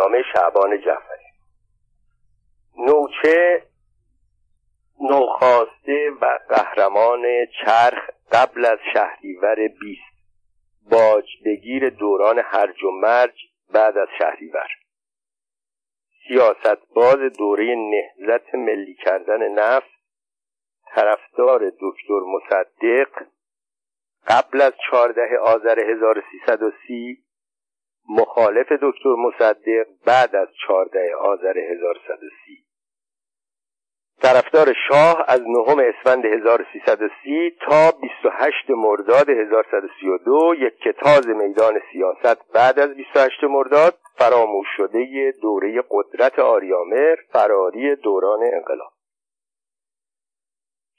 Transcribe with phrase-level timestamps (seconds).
[0.00, 1.30] نامه شعبان جعفری.
[2.78, 3.62] نوچه
[5.00, 7.22] نوخاسته و قهرمان
[7.64, 10.10] چرخ قبل از شهریور بیست.
[10.90, 13.34] باج بگیر دوران هرج و مرج
[13.72, 14.68] بعد از شهریور.
[16.28, 20.00] سیاست باز دوره نهزت ملی کردن نفت
[20.94, 23.26] طرفدار دکتر مصدق
[24.28, 27.24] قبل از چهارده آذر 1330
[28.10, 32.64] مخالف دکتر مصدق بعد از چهارده آذر 1130
[34.22, 42.78] طرفدار شاه از نهم اسفند 1330 تا 28 مرداد 1132 یک کتاز میدان سیاست بعد
[42.78, 48.92] از 28 مرداد فراموش شده دوره قدرت آریامر فراری دوران انقلاب.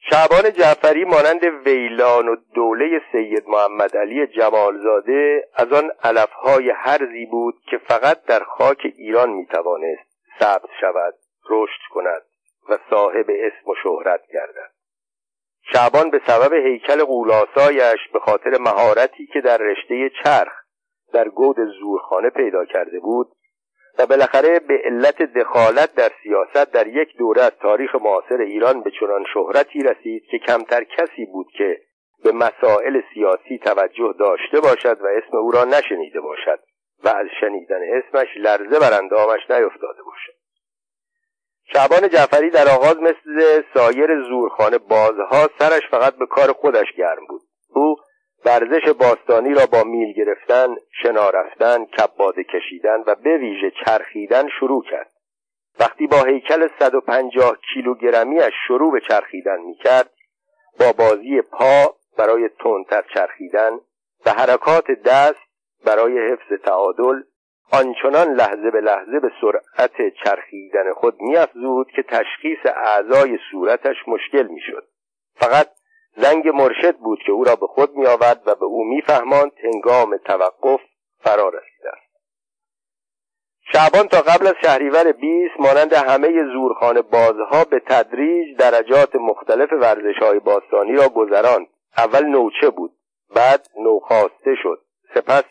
[0.09, 7.55] شعبان جعفری مانند ویلان و دوله سید محمد علی جمالزاده از آن علفهای هرزی بود
[7.69, 10.03] که فقط در خاک ایران می‌توانست
[10.39, 11.13] ثبت شود
[11.49, 12.21] رشد کند
[12.69, 14.71] و صاحب اسم و شهرت گردد.
[15.73, 20.53] شعبان به سبب هیکل قولاسایش به خاطر مهارتی که در رشته چرخ
[21.13, 23.27] در گود زورخانه پیدا کرده بود
[23.99, 28.91] و بالاخره به علت دخالت در سیاست در یک دوره از تاریخ معاصر ایران به
[28.99, 31.81] چنان شهرتی رسید که کمتر کسی بود که
[32.23, 36.59] به مسائل سیاسی توجه داشته باشد و اسم او را نشنیده باشد
[37.03, 40.41] و از شنیدن اسمش لرزه بر اندامش نیفتاده باشد.
[41.73, 47.41] شعبان جعفری در آغاز مثل سایر زورخانه بازها سرش فقط به کار خودش گرم بود.
[47.69, 47.95] او
[48.45, 54.83] ورزش باستانی را با میل گرفتن، شنا رفتن، کباد کشیدن و به ویژه چرخیدن شروع
[54.91, 55.11] کرد.
[55.79, 60.09] وقتی با هیکل 150 کیلوگرمیش شروع به چرخیدن می‌کرد
[60.79, 63.71] با بازی پا برای تندتر چرخیدن
[64.25, 65.39] و حرکات دست
[65.85, 67.21] برای حفظ تعادل
[67.71, 74.87] آنچنان لحظه به لحظه به سرعت چرخیدن خود میافزود که تشخیص اعضای صورتش مشکل می‌شد
[75.35, 75.67] فقط
[76.15, 80.17] زنگ مرشد بود که او را به خود می آورد و به او میفهماند هنگام
[80.17, 80.79] توقف
[81.19, 82.11] فرا رسیده است.
[83.73, 90.17] شعبان تا قبل از شهریور 20 مانند همه زورخانه بازها به تدریج درجات مختلف ورزش
[90.21, 91.67] های باستانی را گذراند.
[91.97, 92.91] اول نوچه بود
[93.35, 94.81] بعد نوخاسته شد.
[95.15, 95.43] سپس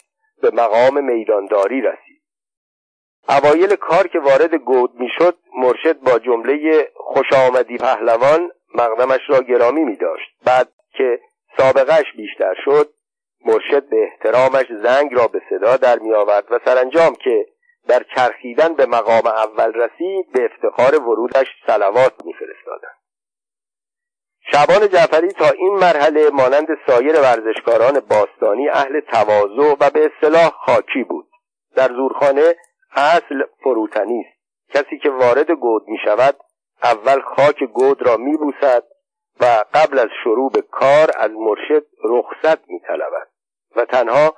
[0.43, 2.23] به مقام میدانداری رسید.
[3.29, 9.85] اوایل کار که وارد گود می‌شد مرشد با جمله خوش آمدی پهلوان مقدمش را گرامی
[9.85, 11.21] می داشت بعد که
[11.59, 12.91] سابقش بیشتر شد
[13.47, 17.47] مرشد به احترامش زنگ را به صدا در می آورد و سرانجام که
[17.89, 23.01] در چرخیدن به مقام اول رسید به افتخار ورودش سلوات میفرستادند.
[24.53, 31.05] شعبان جعفری تا این مرحله مانند سایر ورزشکاران باستانی اهل تواضع و به اصطلاح خاکی
[31.05, 31.27] بود.
[31.77, 32.55] در زورخانه
[32.97, 34.41] اصل فروتنی است.
[34.75, 36.37] کسی که وارد گود می شود
[36.83, 38.85] اول خاک گود را میبوسد
[39.41, 43.29] و قبل از شروع به کار از مرشد رخصت میطلبد.
[43.77, 44.35] و تنها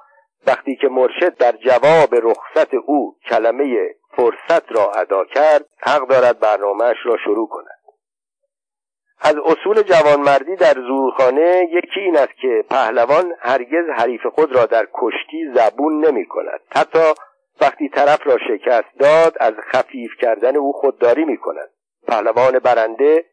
[0.46, 6.96] وقتی که مرشد در جواب رخصت او کلمه فرصت را ادا کرد حق دارد برنامهش
[7.04, 7.82] را شروع کند.
[9.24, 14.88] از اصول جوانمردی در زورخانه یکی این است که پهلوان هرگز حریف خود را در
[14.94, 17.12] کشتی زبون نمی کند حتی
[17.60, 21.70] وقتی طرف را شکست داد از خفیف کردن او خودداری می کند
[22.12, 23.24] پهلوان برنده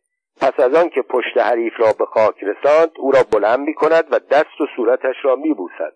[0.41, 4.07] پس از آن که پشت حریف را به خاک رساند او را بلند می کند
[4.11, 5.93] و دست و صورتش را می بوسد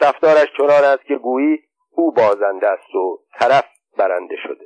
[0.00, 1.58] رفتارش چنان است که گویی
[1.90, 3.64] او بازنده است و طرف
[3.98, 4.64] برنده شده.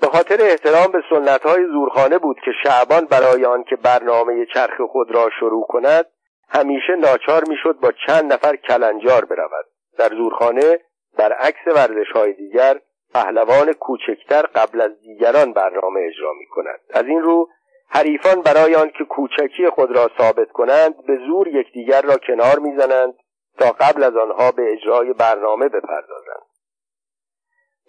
[0.00, 5.10] به خاطر احترام به سنت های زورخانه بود که شعبان برای آنکه برنامه چرخ خود
[5.10, 6.06] را شروع کند
[6.48, 9.66] همیشه ناچار می‌شد با چند نفر کلنجار برود.
[9.98, 10.80] در زورخانه
[11.18, 12.80] برعکس ورزش های دیگر
[13.14, 17.48] پهلوان کوچکتر قبل از دیگران برنامه اجرا می کند از این رو
[17.88, 23.14] حریفان برای آنکه کوچکی خود را ثابت کنند به زور یکدیگر را کنار می‌زنند
[23.58, 26.46] تا قبل از آنها به اجرای برنامه بپردازند.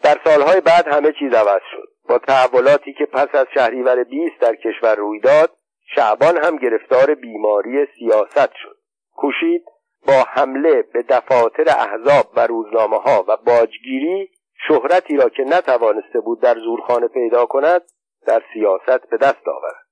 [0.03, 1.87] در سالهای بعد همه چیز عوض شد.
[2.09, 5.51] با تحولاتی که پس از شهریور 20 در کشور روی داد
[5.95, 8.77] شعبان هم گرفتار بیماری سیاست شد.
[9.15, 9.65] کوشید
[10.07, 14.29] با حمله به دفاتر احزاب و روزنامه ها و باجگیری
[14.67, 17.81] شهرتی را که نتوانسته بود در زورخانه پیدا کند
[18.25, 19.83] در سیاست به دست آورد.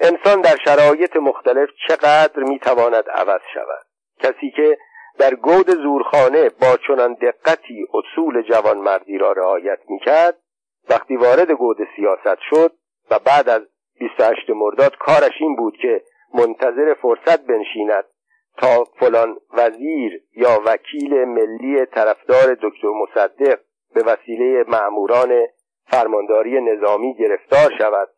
[0.00, 3.86] انسان در شرایط مختلف چقدر می‌تواند عوض شود؟
[4.18, 4.78] کسی که
[5.18, 10.38] در گود زورخانه با چنان دقتی اصول جوانمردی را رعایت می‌کرد
[10.90, 12.72] وقتی وارد گود سیاست شد
[13.10, 13.62] و بعد از
[14.00, 16.02] 28 مرداد کارش این بود که
[16.34, 18.04] منتظر فرصت بنشیند
[18.58, 23.58] تا فلان وزیر یا وکیل ملی طرفدار دکتر مصدق
[23.94, 25.46] به وسیله معموران
[25.90, 28.08] فرمانداری نظامی گرفتار شود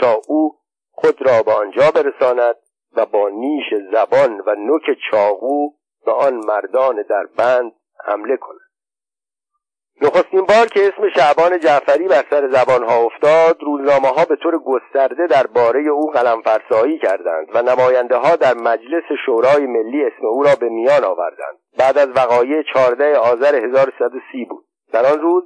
[0.00, 0.58] تا او
[0.90, 2.56] خود را به آنجا برساند
[2.96, 5.70] و با نیش زبان و نوک چاقو
[6.06, 7.72] به آن مردان در بند
[8.04, 8.58] حمله کند.
[10.02, 15.26] نخستین بار که اسم شعبان جعفری بر سر زبانها افتاد روزنامه ها به طور گسترده
[15.26, 20.54] درباره او قلم فرسایی کردند و نماینده ها در مجلس شورای ملی اسم او را
[20.60, 21.58] به میان آوردند.
[21.78, 24.64] بعد از وقایع 14 آذر 1330 بود.
[24.92, 25.44] در آن روز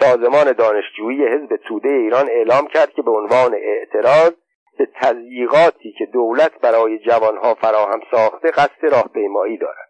[0.00, 4.32] سازمان دانشجویی حزب توده ایران اعلام کرد که به عنوان اعتراض
[4.78, 9.88] به تضییقاتی که دولت برای جوانها فراهم ساخته قصد راهپیمایی دارد.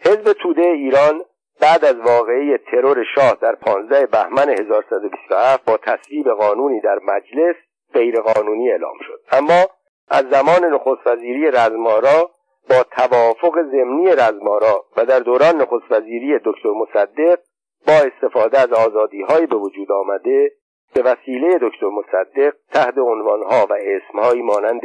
[0.00, 1.22] حزب توده ایران
[1.60, 7.56] بعد از واقعه ترور شاه در 15 بهمن 1127 با تصویب قانونی در مجلس
[7.94, 9.20] غیرقانونی اعلام شد.
[9.32, 9.66] اما
[10.08, 12.30] از زمان نخست وزیری رزمارا
[12.70, 17.38] با توافق ضمنی رزمارا و در دوران نخست وزیری دکتر مصدق
[17.86, 20.52] با استفاده از آزادی های به وجود آمده
[20.94, 24.82] به وسیله دکتر مصدق تحت عنوانها و اسمهایی مانند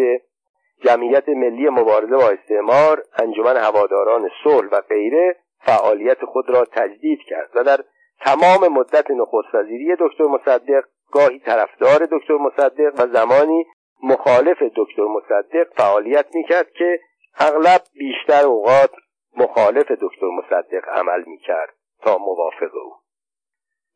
[0.83, 7.49] جمعیت ملی مبارزه با استعمار انجمن هواداران صلح و غیره فعالیت خود را تجدید کرد
[7.55, 7.79] و در
[8.19, 13.65] تمام مدت نخست وزیری دکتر مصدق گاهی طرفدار دکتر مصدق و زمانی
[14.03, 16.99] مخالف دکتر مصدق فعالیت می‌کرد که
[17.39, 18.91] اغلب بیشتر اوقات
[19.37, 21.76] مخالف دکتر مصدق عمل می‌کرد.
[22.03, 22.93] تا موافق او.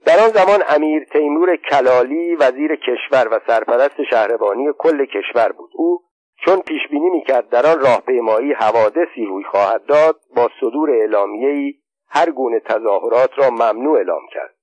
[0.05, 5.71] در آن زمان امیر تیمور کلالی وزیر کشور و سرپرست شهربانی کل کشور بود.
[5.73, 6.01] او
[6.45, 11.73] چون پیش بینی می‌کرد در آن راهپیمایی حوادثی روی خواهد داد با صدور اعلامیه‌ای
[12.07, 14.55] هر گونه تظاهرات را ممنوع اعلام کرد.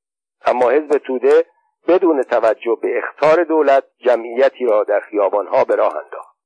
[0.46, 1.44] اما حزب توده
[1.88, 6.38] بدون توجه به اختار دولت جمعیتی را در خیابانها به راه انداخت.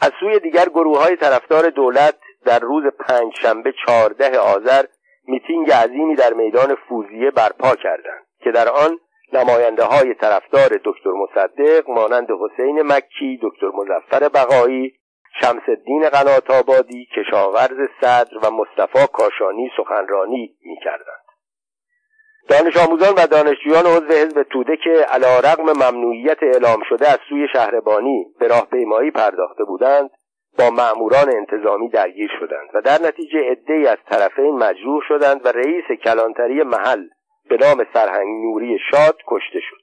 [0.00, 2.14] از سوی دیگر گروه های طرفدار دولت
[2.44, 4.84] در روز پنج شنبه چهارده آذر
[5.30, 8.98] میتینگ عظیمی در میدان فوزیه برپا کردند که در آن
[9.32, 14.94] نماینده های طرفدار دکتر مصدق مانند حسین مکی دکتر مزفر بقایی
[15.40, 21.20] شمس الدین قنات آبادی کشاورز صدر و مصطفی کاشانی سخنرانی می‌کردند.
[22.48, 27.48] دانش آموزان و دانشجویان عضو حزب توده که علا رقم ممنوعیت اعلام شده از سوی
[27.52, 30.10] شهربانی به راهپیمایی پرداخته بودند
[30.58, 35.84] با مأموران انتظامی درگیر شدند و در نتیجه عدهای از طرفین مجروح شدند و رئیس
[36.04, 37.06] کلانتری محل
[37.48, 39.80] به نام سرهنگ نوری شاد کشته شد.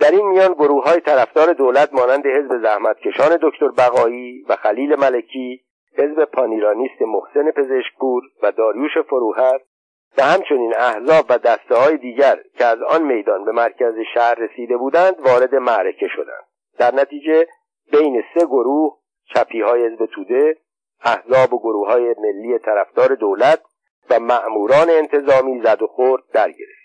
[0.00, 5.64] در این میان گروه های طرفدار دولت مانند حزب زحمتکشان دکتر بقایی و خلیل ملکی
[5.98, 9.60] حزب پانیرانیست محسن پزشکپور و داریوش فروهر
[10.18, 14.76] و همچنین احزاب و دسته های دیگر که از آن میدان به مرکز شهر رسیده
[14.76, 16.44] بودند وارد معرکه شدند.
[16.78, 17.46] در نتیجه
[17.92, 18.98] بین سه گروه
[19.34, 20.56] چپی های حزب توده
[21.04, 23.60] احزاب و گروه های ملی طرفدار دولت
[24.10, 26.84] و مأموران انتظامی زد و خورد در گرفت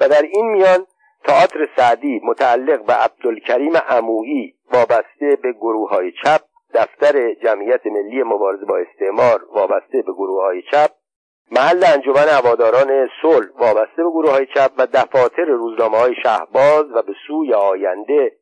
[0.00, 0.86] و در این میان
[1.24, 6.40] تئاتر سعدی متعلق به عبدالکریم عمویی وابسته به گروه های چپ
[6.74, 10.90] دفتر جمعیت ملی مبارزه با استعمار وابسته به گروه های چپ
[11.50, 17.02] محل انجمن هواداران صلح وابسته به گروه های چپ و دفاتر روزنامه های شهباز و
[17.02, 18.32] به سوی آینده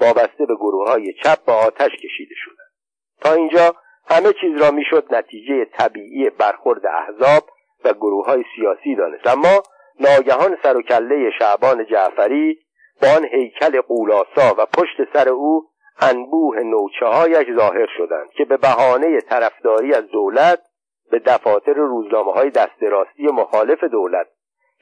[0.00, 2.72] وابسته به گروه های چپ به آتش کشیده شدند
[3.20, 3.74] تا اینجا
[4.10, 7.42] همه چیز را می‌شد نتیجه طبیعی برخورد احزاب
[7.84, 9.26] و گروه های سیاسی دانست.
[9.26, 9.62] اما
[10.00, 12.58] ناگهان سر و کله شعبان جعفری
[13.02, 15.68] با آن هیکل قولاسا و پشت سر او
[16.00, 20.62] انبوه نوچه هایش ظاهر شدند که به بهانه طرفداری از دولت
[21.10, 24.26] به دفاتر روزنامه های دست راستی مخالف دولت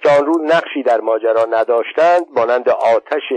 [0.02, 3.32] که آن روز نقشی در ماجرا نداشتند مانند آتش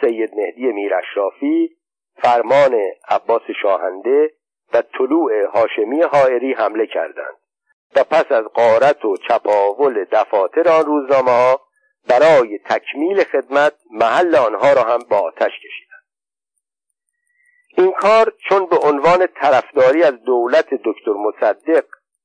[0.00, 1.76] سید مهدی میر اشرافی
[2.22, 2.74] فرمان
[3.08, 4.30] عباس شاهنده
[4.74, 7.36] و طلوع هاشمی حائری حمله کردند.
[7.96, 11.60] و پس از قارت و چپاول دفاتر آن روزنامه ها
[12.08, 15.90] برای تکمیل خدمت محل آنها را هم با آتش کشیدند.
[17.76, 21.84] این کار چون به عنوان طرفداری از دولت دکتر مصدق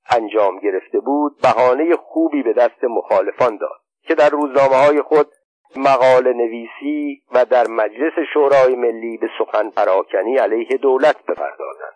[0.10, 5.27] انجام گرفته بود بهانه خوبی به دست مخالفان داد که در روزنامه های خود
[5.76, 11.96] مقاله نویسی و در مجلس شورای ملی به سخن پراکنی علیه دولت بپردازند.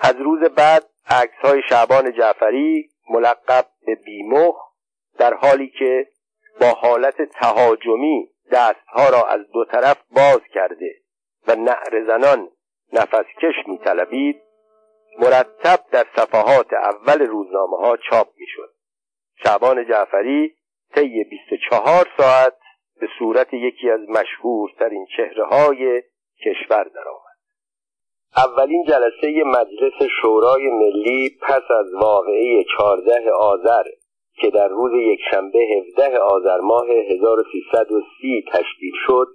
[0.00, 4.54] از روز بعد عکس های شعبان جعفری ملقب به بیمخ
[5.18, 6.06] در حالی که
[6.60, 10.94] با حالت تهاجمی دستها را از دو طرف باز کرده
[11.48, 12.48] و نعر زنان
[12.92, 14.42] نفسکش میطلبید
[15.18, 18.74] مرتب در صفحات اول روزنامه ها چاپ می‌شد.
[19.44, 20.57] شعبان جعفری
[20.94, 22.54] طی 24 ساعت
[23.00, 26.02] به صورت یکی از مشهورترین چهره های
[26.44, 27.28] کشور درآمد.
[28.36, 33.82] اولین جلسه مجلس شورای ملی پس از واقعه 14 آذر
[34.40, 39.28] که در روز یکشنبه 17 آذر ماه 1330 تشکیل شد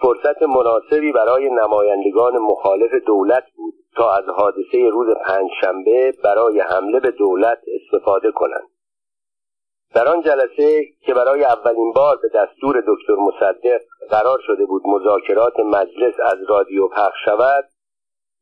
[0.00, 7.10] فرصت مناسبی برای نمایندگان مخالف دولت بود تا از حادثه روز پنجشنبه برای حمله به
[7.10, 8.68] دولت استفاده کنند.
[9.94, 15.60] در آن جلسه که برای اولین بار به دستور دکتر مصدق قرار شده بود مذاکرات
[15.60, 17.64] مجلس از رادیو پخش شود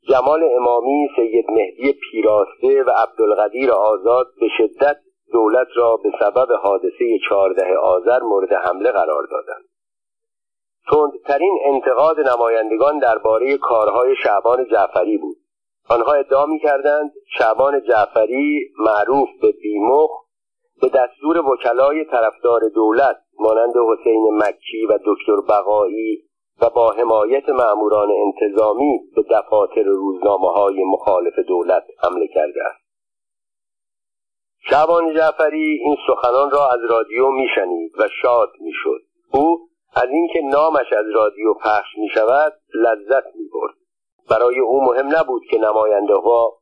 [0.08, 4.96] جمال امامی سید مهدی پیراسته و عبدالقدیر آزاد به شدت
[5.32, 9.64] دولت را به سبب حادثه چهارده آذر مورد حمله قرار دادند.
[10.90, 15.36] تندترین انتقاد نمایندگان درباره کارهای شعبان جعفری بود.
[15.88, 20.10] آنها ادعا می‌کردند شعبان جعفری معروف به بیمخ
[20.80, 26.22] به دستور وکلای طرفدار دولت مانند حسین مکی و دکتر بقایی
[26.60, 32.84] و با حمایت معموران انتظامی به دفاتر روزنامه های مخالف دولت حمله کرده است.
[34.70, 39.00] شعبان جعفری این سخنان را از رادیو میشنید و شاد می‌شد.
[39.32, 43.74] او از اینکه نامش از رادیو پخش می شود لذت می برد
[44.30, 46.52] برای او مهم نبود که نماینده ها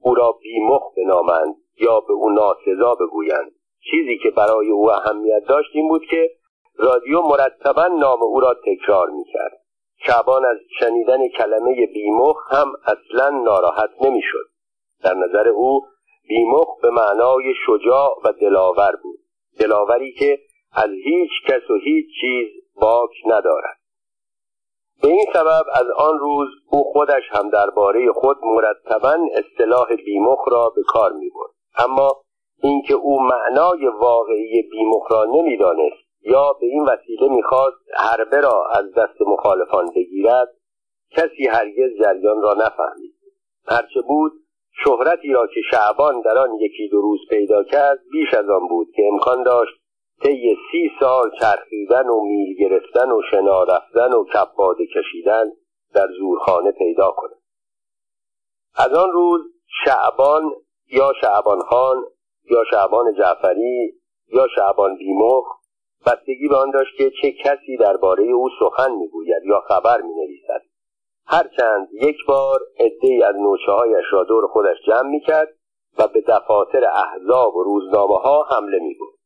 [0.00, 3.52] او را بیمخ بنامند یا به او ناسزا بگویند.
[3.90, 6.30] چیزی که برای او اهمیت داشت این بود که
[6.78, 9.60] رادیو مرتبا نام او را تکرار می کرد
[10.06, 14.48] شعبان از شنیدن کلمه بیمخ هم اصلا ناراحت نمی شد
[15.02, 15.86] در نظر او
[16.28, 19.18] بیمخ به معنای شجاع و دلاور بود.
[19.60, 20.38] دلاوری که
[20.72, 22.48] از هیچ کس و هیچ چیز
[22.80, 23.78] باک ندارد.
[25.02, 30.72] به این سبب از آن روز او خودش هم درباره خود مرتبا اصطلاح بیمخ را
[30.76, 31.50] به کار می برد.
[31.78, 32.22] اما
[32.62, 38.84] اینکه او معنای واقعی بیمخ را نمی‌دانست یا به این وسیله می‌خواست حربه را از
[38.96, 40.48] دست مخالفان بگیرد
[41.10, 43.14] کسی هرگز جریان را نفهمید.
[43.66, 44.32] هرچه بود
[44.84, 48.88] شهرتی را که شعبان در آن یکی دو روز پیدا کرد بیش از آن بود
[48.96, 49.74] که امکان داشت
[50.22, 55.52] طی سی سال چرخیدن و میل گرفتن و شنا رفتن و کپاده کشیدن
[55.94, 57.38] در زورخانه پیدا کند.
[58.76, 59.40] از آن روز
[59.84, 60.52] شعبان
[60.92, 62.04] یا شعبان خان
[62.50, 63.92] یا شعبان جعفری
[64.32, 65.44] یا شعبان بیمخ
[66.06, 70.62] بستگی به آن داشت که چه کسی درباره او سخن می‌گوید یا خبر می‌نویسد.
[71.26, 75.48] هرچند یک بار عدهای از نوچه هایش را دور خودش جمع می‌کرد
[75.98, 79.18] و به دفاتر احزاب و روزنامه ها حمله میبود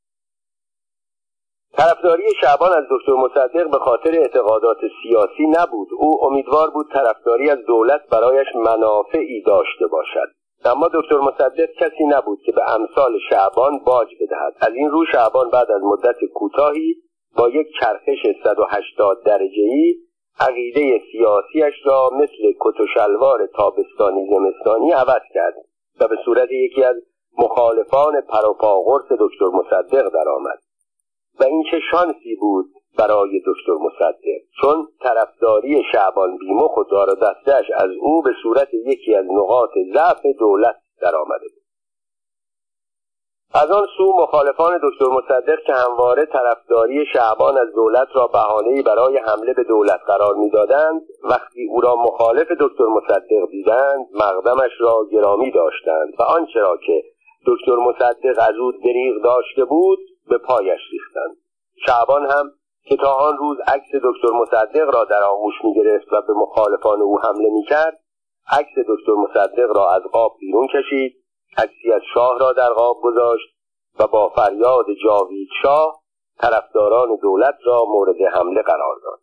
[1.77, 5.89] طرفداری شعبان از دکتر مصدق به خاطر اعتقادات سیاسی نبود.
[5.99, 10.42] او امیدوار بود طرفداری از دولت برایش منافعی داشته باشد.
[10.65, 14.55] اما دکتر مصدق کسی نبود که به امثال شعبان باج بدهد.
[14.61, 16.95] از این رو شعبان بعد از مدت کوتاهی
[17.37, 19.95] با یک چرخش 180 درجه ای
[20.41, 25.55] عقیده سیاسیش را مثل کت و شلوار تابستانی زمستانی عوض کرد
[26.01, 26.97] و به صورت یکی از
[27.39, 30.59] مخالفان پروپاگورس دکتر مصدق درآمد.
[31.41, 32.67] و این چه شانسی بود
[32.99, 34.41] برای دکتر مصدق.
[34.61, 40.27] چون طرفداری شعبان بیمخ و دار دستش از او به صورت یکی از نقاط ضعف
[40.39, 41.63] دولت درآمده بود.
[43.55, 49.19] از آن سو مخالفان دکتر مصدق که همواره طرفداری شعبان از دولت را بهانهای برای
[49.19, 55.51] حمله به دولت قرار می‌دادند وقتی او را مخالف دکتر مصدق دیدند مقدمش را گرامی
[55.51, 57.03] داشتند و آنچه را که
[57.47, 61.37] دکتر مصدق از او دریغ داشته بود به پایش ریختند.
[61.87, 62.53] شعبان هم
[62.85, 67.21] که تا آن روز عکس دکتر مصدق را در آغوش می‌گرفت و به مخالفان او
[67.21, 68.01] حمله می‌کرد
[68.51, 71.25] عکس دکتر مصدق را از قاب بیرون کشید
[71.57, 73.49] عکسی از شاه را در قاب گذاشت
[73.99, 76.03] و با فریاد جاوید شاه
[76.39, 79.21] طرفداران دولت را مورد حمله قرار داد.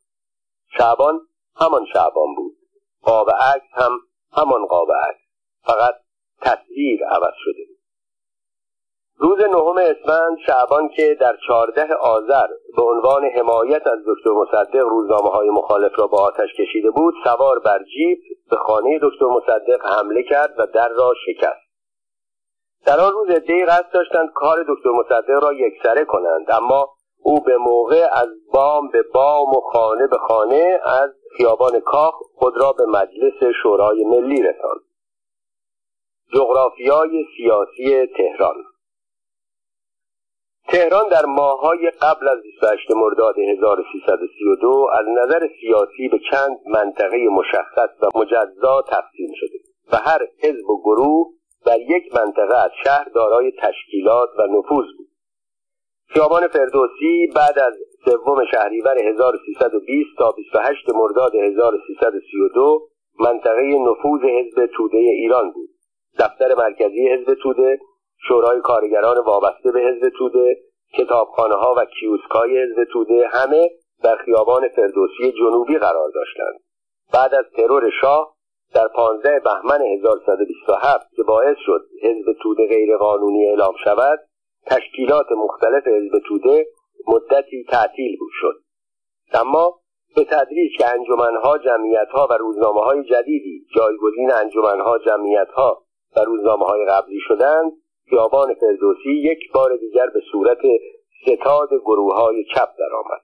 [0.77, 1.21] شعبان
[1.55, 2.55] همان شعبان بود.
[3.03, 3.91] قاب عکس هم
[4.31, 5.19] همان قاب عکس.
[5.63, 5.95] فقط
[6.41, 7.78] تصویر عوض شده بود.
[9.21, 12.47] روز نهم اسفند شعبان که در چهارده آذر
[12.77, 17.59] به عنوان حمایت از دکتر مصدق روزنامه های مخالف را با آتش کشیده بود سوار
[17.59, 21.69] بر جیب به خانه دکتر مصدق حمله کرد و در را شکست.
[22.85, 26.89] در آن روز عدهای قصد داشتند کار دکتر مصدق را یکسره کنند اما
[27.23, 32.53] او به موقع از بام به بام و خانه به خانه از خیابان کاخ خود
[32.57, 34.81] را به مجلس شورای ملی رساند.
[36.33, 38.55] جغرافیای سیاسی تهران
[40.71, 47.89] تهران در ماههای قبل از 28 مرداد 1332 از نظر سیاسی به چند منطقه مشخص
[48.01, 49.57] و مجزا تقسیم شده
[49.91, 51.27] و هر حزب و گروه
[51.65, 55.07] در یک منطقه از شهر دارای تشکیلات و نفوذ بود.
[56.07, 57.73] خیابان فردوسی بعد از
[58.05, 62.87] سوم شهریور 1320 تا 28 مرداد 1332
[63.19, 65.69] منطقه نفوذ حزب توده ایران بود.
[66.19, 67.79] دفتر مرکزی حزب توده
[68.27, 70.57] شورای کارگران وابسته به حزب توده
[70.97, 73.69] کتابخانه ها و کیوسکای حزب توده همه
[74.03, 76.59] در خیابان فردوسی جنوبی قرار داشتند.
[77.13, 78.35] بعد از ترور شاه
[78.73, 84.19] در 15 بهمن 1127 که باعث شد حزب توده غیرقانونی اعلام شود
[84.65, 86.67] تشکیلات مختلف حزب توده
[87.07, 88.61] مدتی تعطیل بود شد.
[89.33, 89.79] اما
[90.15, 95.83] به تدریج که انجمنها جمعیتها و روزنامه های جدیدی جایگزین انجمنها جمعیتها
[96.15, 97.71] و روزنامه های قبلی شدند
[98.09, 100.57] خیابان فردوسی یک بار دیگر به صورت
[101.21, 103.21] ستاد گروه های چپ درآمد.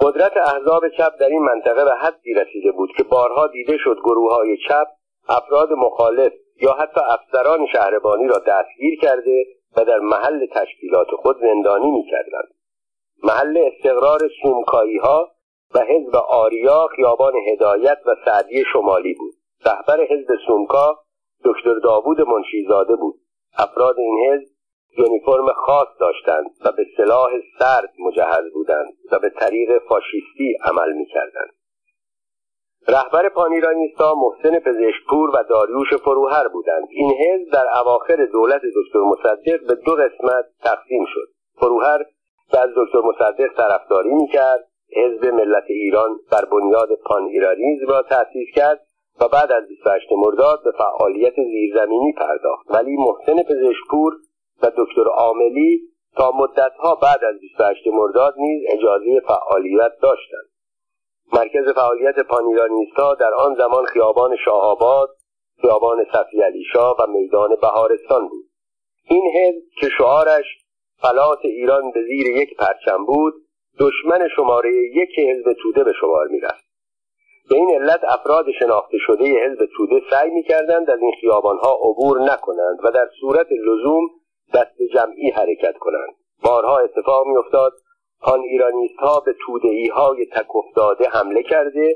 [0.00, 4.34] قدرت احزاب چپ در این منطقه به حدی رسیده بود که بارها دیده شد گروه
[4.34, 4.86] های چپ
[5.28, 9.44] افراد مخالف یا حتی افسران شهربانی را دستگیر کرده
[9.76, 12.48] و در محل تشکیلات خود زندانی می‌کردند.
[13.22, 15.30] محل استقرار سومکایی ها
[15.74, 19.34] و حزب آریا خیابان هدایت و سعدی شمالی بود.
[19.66, 20.98] رهبر حزب سومکا
[21.44, 23.14] دکتر داوود منشیزاده بود.
[23.58, 24.56] افراد این حزب
[24.98, 31.50] یونیفرم خاص داشتند و به سلاح سرد مجهز بودند و به طریق فاشیستی عمل می‌کردند.
[32.88, 36.88] رهبر پانیرانیستا محسن پزشکپور و داریوش فروهر بودند.
[36.90, 41.28] این حزب در اواخر دولت دکتر مصدق به دو قسمت تقسیم شد.
[41.60, 42.04] فروهر
[42.50, 48.48] که از دکتر مصدق طرفداری می‌کرد حزب ملت ایران بر بنیاد پان ایرانیزم را تأسیس
[48.54, 48.85] کرد
[49.20, 52.66] و بعد از 28 مرداد به فعالیت زیرزمینی پرداخت.
[52.70, 54.12] ولی محسن پزشکپور
[54.62, 55.80] و دکتر عاملی
[56.16, 60.48] تا مدتها بعد از 28 مرداد نیز اجازه فعالیت داشتند.
[61.32, 65.08] مرکز فعالیت پانیرانیستا در آن زمان خیابان شاهآباد
[65.60, 68.44] خیابان صفی علی و میدان بهارستان بود.
[69.10, 70.44] این حزب که شعارش
[71.02, 73.34] فلات ایران به زیر یک پرچم بود
[73.78, 76.65] دشمن شماره یک حزب توده به شمار می‌رفت.
[77.50, 82.78] به این علت افراد شناخته شده حزب توده سعی می‌کردند از این خیابانها عبور نکنند
[82.84, 84.10] و در صورت لزوم
[84.54, 86.14] دست جمعی حرکت کنند.
[86.44, 87.72] بارها اتفاق میافتاد
[88.20, 91.94] آن ایرانیست ها به تودهی های تک افتاده حمله کرده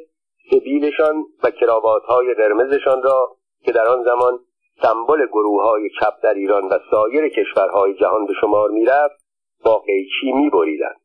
[0.51, 4.38] سبیلشان و کراوات های قرمزشان را که در آن زمان
[4.83, 9.20] سمبل گروه های چپ در ایران و سایر کشورهای جهان به شمار می‌رفت
[9.64, 11.00] با قیچی میبریدند.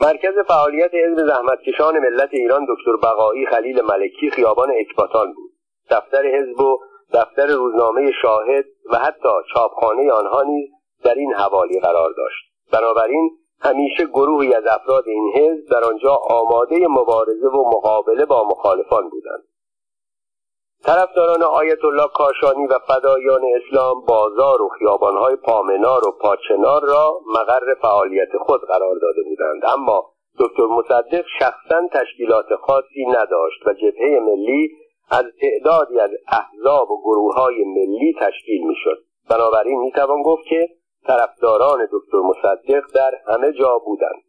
[0.00, 5.50] مرکز فعالیت حزب زحمتکشان ملت ایران دکتر بقایی خلیل ملکی خیابان اکباتان بود.
[5.90, 6.78] دفتر حزب و
[7.12, 10.70] دفتر روزنامه شاهد و حتی چاپخانه آنها نیز
[11.04, 12.44] در این حوالی قرار داشت.
[12.72, 13.30] بنابراین
[13.60, 19.44] همیشه گروهی از افراد این حزب در آنجا آماده مبارزه و مقابله با مخالفان بودند.
[20.86, 27.74] طرفداران آیت الله کاشانی و فدایان اسلام بازار و خیابانهای پامنار و پاچنار را مقر
[27.82, 29.62] فعالیت خود قرار داده بودند.
[29.64, 34.70] اما دکتر مصدق شخصا تشکیلات خاصی نداشت و جبهه ملی
[35.10, 38.98] از تعدادی از احزاب و گروه های ملی تشکیل می‌شد.
[39.30, 40.68] بنابراین می‌توان گفت که
[41.06, 44.22] طرفداران دکتر مصدق در همه جا بودند.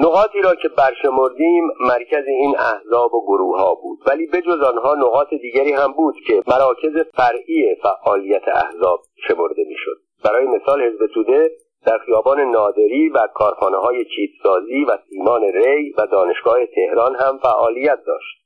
[0.00, 3.98] نقاطی را که برشمردیم مرکز این احزاب و گروه ها بود.
[4.06, 9.96] ولی بجز آنها نقاط دیگری هم بود که مراکز فرعی فعالیت احزاب شمرده می‌شد.
[10.24, 11.50] برای مثال حزب توده
[11.86, 17.98] در خیابان نادری و کارخانه های چیتسازی و سیمان ری و دانشگاه تهران هم فعالیت
[18.06, 18.38] داشت.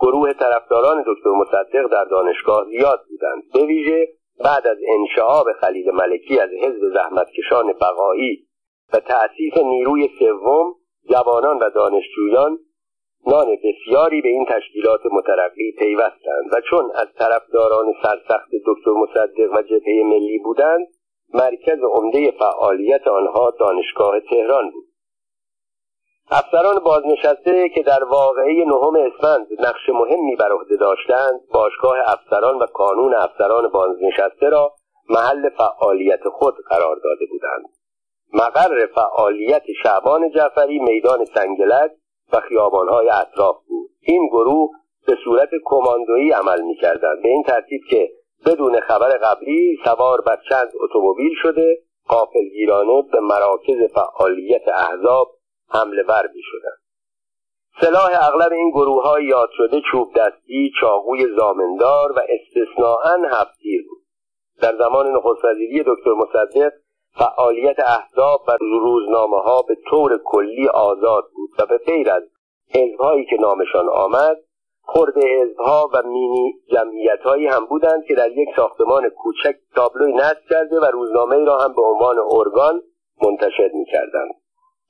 [0.00, 3.42] گروه طرفداران دکتر مصدق در دانشگاه زیاد بودند.
[3.54, 4.08] به ویژه
[4.44, 8.46] بعد از انشعاب خلیل ملکی از حزب زحمتکشان بقایی
[8.92, 10.74] و تأسیس نیروی سوم
[11.08, 12.58] جوانان و دانشجویان
[13.26, 19.62] نان بسیاری به این تشکیلات مترقی پیوستند و چون از طرفداران سرسخت دکتر مصدق و
[19.62, 20.86] جبهه ملی بودند
[21.34, 24.84] مرکز عمده فعالیت آنها دانشگاه تهران بود.
[26.30, 32.66] افسران بازنشسته که در واقعه نهم اسفند نقش مهمی بر عهده داشتند باشگاه افسران و
[32.66, 34.72] کانون افسران بازنشسته را
[35.08, 37.79] محل فعالیت خود قرار داده بودند.
[38.34, 41.90] مقر فعالیت شعبان جعفری میدان سنگلک
[42.32, 44.70] و خیابانهای اطراف بود این گروه
[45.06, 48.10] به صورت کماندویی عمل می‌کردند به این ترتیب که
[48.46, 55.30] بدون خبر قبلی سوار بر چند اتومبیل شده قافلگیرانه به مراکز فعالیت احزاب
[55.68, 56.76] حمله ور می شدن.
[57.80, 64.02] سلاح اغلب این گروه های یاد شده چوب دستی، چاقوی زامندار و استثناعا هفتیر بود.
[64.62, 65.42] در زمان نخست
[65.86, 66.72] دکتر مصدق
[67.18, 72.22] فعالیت احزاب و روزنامه ها به طور کلی آزاد بود و به غیر از
[72.74, 74.36] حزبهایی که نامشان آمد
[74.82, 80.42] خرد حزبها و مینی جمعیت هایی هم بودند که در یک ساختمان کوچک تابلوی نصب
[80.50, 82.82] کرده و روزنامه را هم به عنوان ارگان
[83.22, 84.34] منتشر می کردند.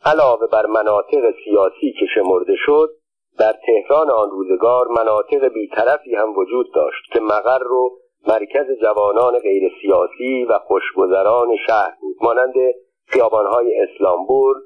[0.05, 2.91] علاوه بر مناطق سیاسی که شمرده شد
[3.39, 9.73] در تهران آن روزگار مناطق بیطرفی هم وجود داشت که مقر و مرکز جوانان غیر
[9.83, 12.55] سیاسی و خوشگذران شهر بود مانند
[13.07, 14.57] خیابانهای اسلامبور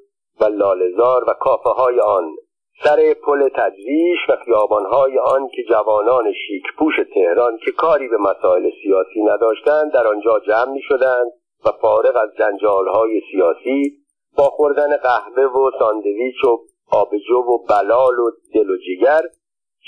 [0.40, 2.36] و لالزار و کافه های آن
[2.84, 8.70] سر پل تجریش و خیابانهای آن که جوانان شیک پوش تهران که کاری به مسائل
[8.82, 11.32] سیاسی نداشتند در آنجا جمع می شدند
[11.66, 13.92] و فارغ از جنجالهای سیاسی
[14.36, 16.58] با خوردن قهوه و ساندویچ و
[16.90, 19.22] آبجو و بلال و دل و جگر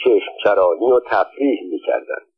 [0.04, 2.35] چشم چرانی و تفریح می کردند.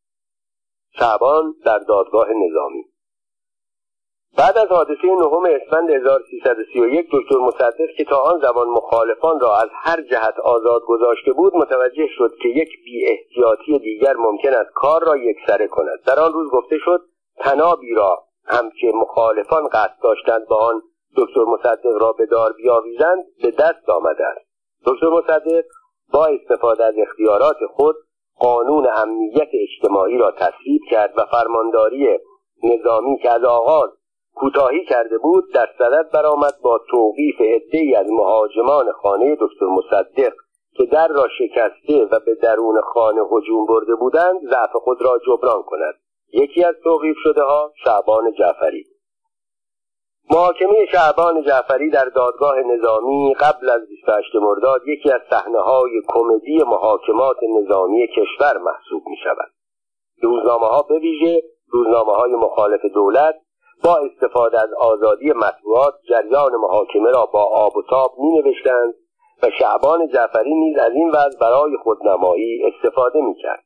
[0.91, 2.85] شعبان در دادگاه نظامی.
[4.37, 9.69] بعد از حادثه نهم اسفند 1331 دکتر مصدق که تا آن زمان مخالفان را از
[9.73, 15.17] هر جهت آزاد گذاشته بود متوجه شد که یک بی دیگر ممکن است کار را
[15.17, 16.03] یکسره کند.
[16.07, 17.01] در آن روز گفته شد
[17.39, 20.83] تنابی را هم که مخالفان قصد داشتند با آن
[21.17, 24.47] دکتر مصدق را به دار بیاویزند به دست آمده است
[24.87, 25.65] دکتر مصدق
[26.13, 27.97] با استفاده از اختیارات خود
[28.39, 32.19] قانون امنیت اجتماعی را تصویب کرد و فرمانداری
[32.63, 33.91] نظامی که از آغاز
[34.35, 40.33] کوتاهی کرده بود در صدد برآمد با توقیف عدهای از مهاجمان خانه دکتر مصدق
[40.77, 45.63] که در را شکسته و به درون خانه هجوم برده بودند ضعف خود را جبران
[45.63, 45.95] کند.
[46.33, 48.85] یکی از توقیف شده ها شعبان جعفری
[50.31, 56.63] محاکمه شعبان جعفری در دادگاه نظامی قبل از 28 مرداد یکی از صحنه های کمدی
[56.63, 59.51] محاکمات نظامی کشور محسوب می شود
[60.23, 63.35] روزنامه ها به ویژه روزنامه های مخالف دولت
[63.85, 68.95] با استفاده از آزادی مطبوعات جریان محاکمه را با آب و تاب می نوشتند
[69.43, 73.65] و شعبان جعفری نیز از این وضع برای خودنمایی استفاده می کرد.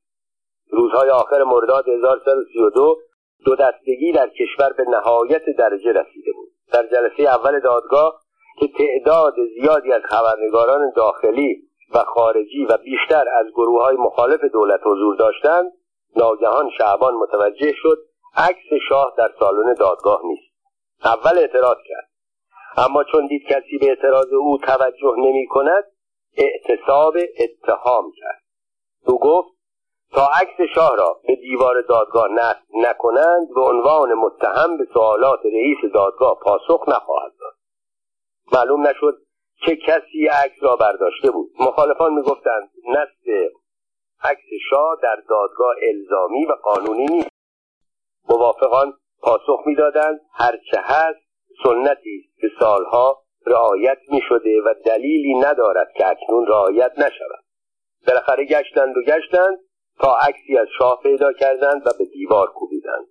[0.71, 2.97] روزهای آخر مرداد 1332
[3.45, 8.21] دو دستگی در کشور به نهایت درجه رسیده بود در جلسه اول دادگاه
[8.61, 11.63] که تعداد زیادی از خبرنگاران داخلی
[11.95, 15.73] و خارجی و بیشتر از گروه های مخالف دولت حضور داشتند
[16.17, 17.99] ناگهان شعبان متوجه شد
[18.37, 20.53] عکس شاه در سالن دادگاه نیست.
[21.05, 22.09] اول اعتراض کرد.
[22.77, 25.85] اما چون دید کسی به اعتراض او توجه نمی کند
[26.37, 28.43] اعتصاب اتهام کرد.
[29.07, 29.52] او گفت
[30.15, 35.93] تا عکس شاه را به دیوار دادگاه نصب نکنند به عنوان متهم به سوالات رئیس
[35.95, 37.55] دادگاه پاسخ نخواهد داد.
[38.53, 39.19] معلوم نشد
[39.67, 41.51] چه کسی عکس را برداشته بود.
[41.61, 43.53] مخالفان می‌گفتند نصب
[44.25, 47.31] عکس شاه در دادگاه الزامی و قانونی نیست.
[48.29, 51.21] موافقان پاسخ می‌دادند هرچه هست
[51.65, 57.45] سنتی است که سالها رعایت می شده و دلیلی ندارد که اکنون رعایت نشود.
[58.07, 59.59] بالاخره گشتند و گشتند.
[60.01, 63.07] تا عکسی از شاه پیدا کردند و به دیوار کوبیدند.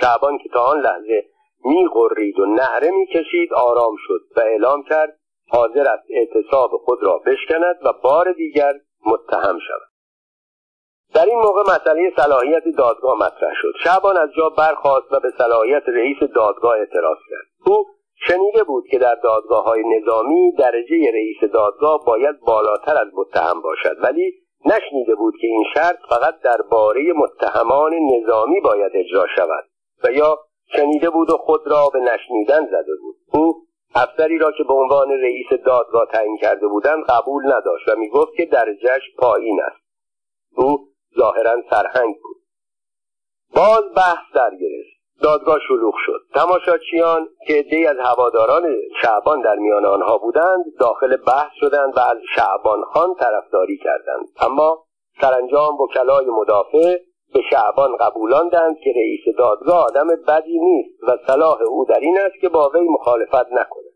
[0.00, 1.24] شعبان که تا آن لحظه
[1.64, 7.76] میغرید و نهره می‌کشید آرام شد و اعلام کرد حاضر است اعتصاب خود را بشکند
[7.84, 8.72] و بار دیگر
[9.06, 9.90] متهم شود.
[11.14, 13.72] در این موقع مسئله صلاحیت دادگاه مطرح شد.
[13.84, 17.46] شعبان از جا برخواست و به صلاحیت رئیس دادگاه اعتراض کرد.
[17.66, 17.86] او
[18.28, 23.96] شنیده بود که در دادگاه های نظامی درجه رئیس دادگاه باید بالاتر از متهم باشد
[24.02, 24.32] ولی
[24.64, 29.64] نشنیده بود که این شرط فقط درباره متهمان نظامی باید اجرا شود
[30.04, 30.38] و یا
[30.76, 33.16] شنیده بود و خود را به نشنیدن زده بود.
[33.32, 38.34] او افسری را که به عنوان رئیس دادگاه تعیین کرده بودند قبول نداشت و می‌گفت
[38.36, 39.82] که درجهش پایین است.
[40.56, 42.36] او ظاهرا سرهنگ بود.
[43.54, 44.99] باز بحث در گرفت.
[45.22, 46.20] دادگاه شلوغ شد.
[46.34, 48.62] تماشاچیان که عدهای از هواداران
[49.02, 54.28] شعبان در میان آنها بودند داخل بحث شدند و از شعبان خان طرفداری کردند.
[54.40, 54.84] اما
[55.20, 56.96] سرانجام وکلای مدافع
[57.34, 62.40] به شعبان قبولاندند که رئیس دادگاه آدم بدی نیست و صلاح او در این است
[62.40, 63.90] که با وی مخالفت نکند.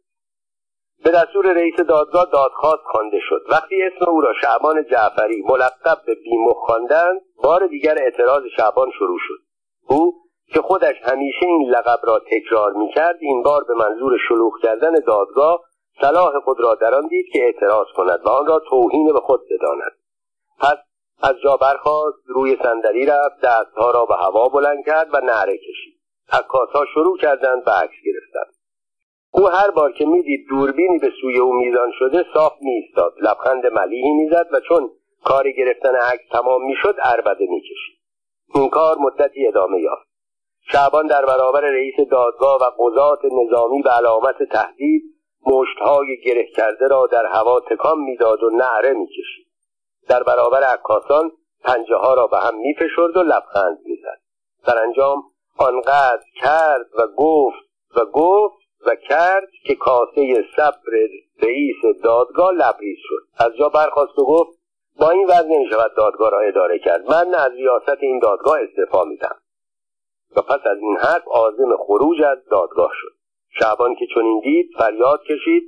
[1.05, 3.41] به دستور رئیس دادگاه دادخواست خوانده شد.
[3.51, 9.19] وقتی اسم او را شعبان جعفری ملقب به بیمخ خواندند بار دیگر اعتراض شعبان شروع
[9.29, 9.45] شد.
[9.89, 14.93] او که خودش همیشه این لقب را تکرار می‌کرد این بار به منظور شلوغ کردن
[15.07, 15.61] دادگاه
[16.01, 19.41] صلاح خود را در آن دید که اعتراض کند و آن را توهین به خود
[19.51, 19.93] بداند.
[20.61, 20.77] پس
[21.23, 25.95] از جا برخواست روی صندلی رفت دستها را به هوا بلند کرد و نعره کشید.
[26.33, 28.51] عکاسها شروع کردند به عکس گرفتن.
[29.33, 33.15] او هر بار که می‌دید دوربینی به سوی او میزان شده صاف میایستاد.
[33.21, 34.91] لبخند ملیحی می‌زد و چون
[35.25, 37.99] کار گرفتن عکس تمام می‌شد اربده می‌کشید.
[38.55, 40.14] این کار مدتی ادامه یافت.
[40.73, 45.03] شعبان در برابر رئیس دادگاه و قضات نظامی به علامت تهدید
[45.47, 49.47] مشتهای گره کرده را در هوا تکان می‌داد و نعره می‌کشید.
[50.09, 51.33] در برابر عکاسان
[51.65, 54.21] پنجه ها را به هم میفشرد و لبخند می‌زد.
[54.79, 55.23] انجام
[55.59, 57.65] آنقدر کرد و گفت
[57.97, 60.93] و گفت و کرد که کاسه صبر
[61.43, 63.45] رئیس دادگاه لبریز شد.
[63.45, 64.59] از جا برخواست و گفت
[65.01, 67.11] با این وضع نمی‌شود دادگاه را اداره کرد.
[67.11, 69.37] من از ریاست این دادگاه استعفا میدم.
[70.37, 73.15] و پس از این حرف عازم خروج از دادگاه شد.
[73.61, 75.65] شعبان که چنین دید فریاد کشید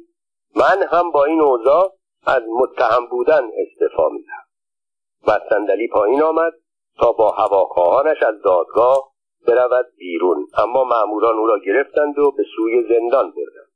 [0.56, 1.92] من هم با این اوضاع
[2.26, 4.46] از متهم بودن استعفا میدم
[5.26, 6.52] و صندلی پایین آمد
[6.98, 10.46] تا با هواخواهانش از دادگاه برود بیرون.
[10.58, 13.66] اما مأموران او را گرفتند و به سوی زندان بردند.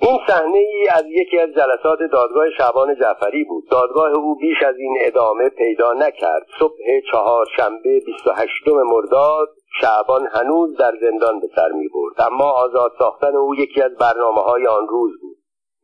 [0.00, 3.68] این صحنه ای از یکی از جلسات دادگاه شعبان جعفری بود.
[3.70, 6.46] دادگاه او بیش از این ادامه پیدا نکرد.
[6.58, 6.76] صبح
[7.10, 9.48] چهار شنبه 28 مرداد
[9.80, 14.40] شعبان هنوز در زندان به سر می برد اما آزاد ساختن او یکی از برنامه
[14.40, 15.36] های آن روز بود.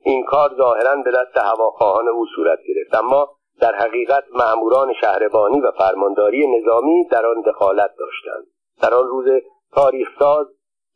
[0.05, 3.29] این کار ظاهرا به دست هواخواهان او صورت گرفت اما
[3.61, 8.47] در حقیقت مأموران شهربانی و فرمانداری نظامی در آن دخالت داشتند.
[8.83, 10.47] در آن روز تاریخ ساز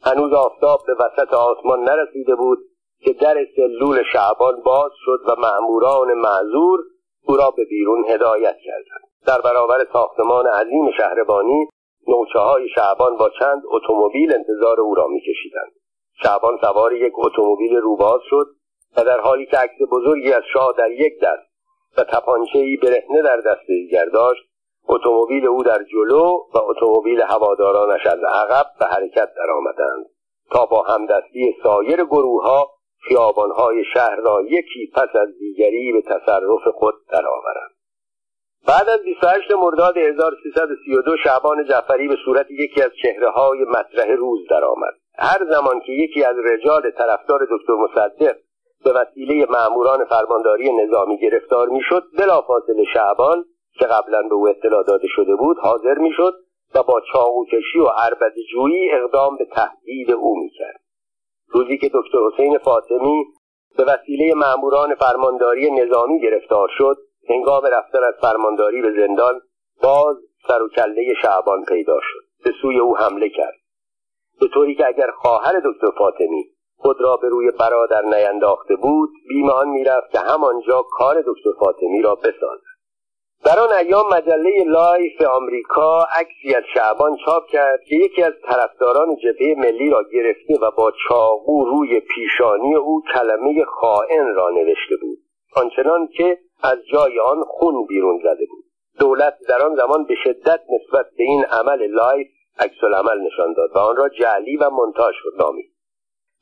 [0.02, 2.59] هنوز آفتاب به وسط آسمان نرسیده بود
[3.04, 6.80] که در سلول شعبان باز شد و مأموران معذور
[7.26, 9.04] او را به بیرون هدایت کردند.
[9.26, 11.68] در برابر ساختمان عظیم شهربانی
[12.09, 15.73] نوچه های شعبان با چند اتومبیل انتظار او را میکشیدند.
[16.23, 18.47] شعبان سوار یک اتومبیل روباز شد
[18.97, 21.55] و در حالی که عکس بزرگی از شاه در یک دست
[21.99, 24.43] و ای برهنه در دست دیگر داشت
[24.88, 30.07] اتومبیل او در جلو و اتومبیل هوادارانش از عقب به حرکت درآمدند
[30.51, 32.71] تا با همدستی سایر گروه ها
[33.09, 37.73] خیابانهای شهر را یکی پس از دیگری به تصرف خود درآورند.
[38.66, 44.40] بعد از 28 مرداد 1332 شعبان جعفری به صورت یکی از چهره های مطرح روز
[44.50, 44.94] درآمد.
[45.18, 48.37] هر زمان که یکی از رجال طرفدار دکتر مصدق
[48.85, 53.44] به وسیله ماموران فرمانداری نظامی گرفتار می‌شد بلافاصله شعبان
[53.79, 56.35] که قبلا به او اطلاع داده شده بود حاضر می‌شد
[56.74, 60.81] و با چاقوکشی و عربد جویی اقدام به تهدید او می‌کرد.
[61.48, 63.24] روزی که دکتر حسین فاطمی
[63.77, 66.96] به وسیله ماموران فرمانداری نظامی گرفتار شد
[67.28, 69.40] هنگام رفتن از فرمانداری به زندان
[69.82, 70.16] باز
[70.48, 72.44] سر و کله شعبان پیدا شد.
[72.44, 73.54] به سوی او حمله کرد.
[74.40, 76.44] به طوری که اگر خواهر دکتر فاطمی
[76.76, 82.02] خود را به روی برادر نینداخته بود بیم آن می‌رفت که همانجا کار دکتر فاطمی
[82.02, 82.74] را بسازد
[83.44, 89.16] در آن ایام مجله لایف آمریکا عکسی از شعبان چاپ کرد که یکی از طرفداران
[89.16, 95.18] جبهه ملی را گرفته و با چاقو روی پیشانی او کلمه خائن را نوشته بود.
[95.56, 98.64] آنچنان که از جای آن خون بیرون زده بود.
[98.98, 103.79] دولت در آن زمان به شدت نسبت به این عمل لایف عکس‌العمل نشان داد و
[103.79, 105.74] آن را جعلی و مونتاژ نامید.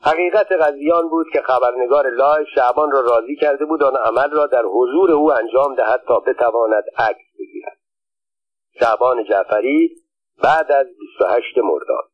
[0.00, 4.46] حقیقت قضیه آن بود که خبرنگار لایف شعبان را راضی کرده بود آن عمل را
[4.46, 7.78] در حضور او انجام دهد تا بتواند عکس بگیرد.
[8.80, 9.90] شعبان جعفری
[10.42, 10.86] بعد از
[11.18, 12.11] 28 مرداد.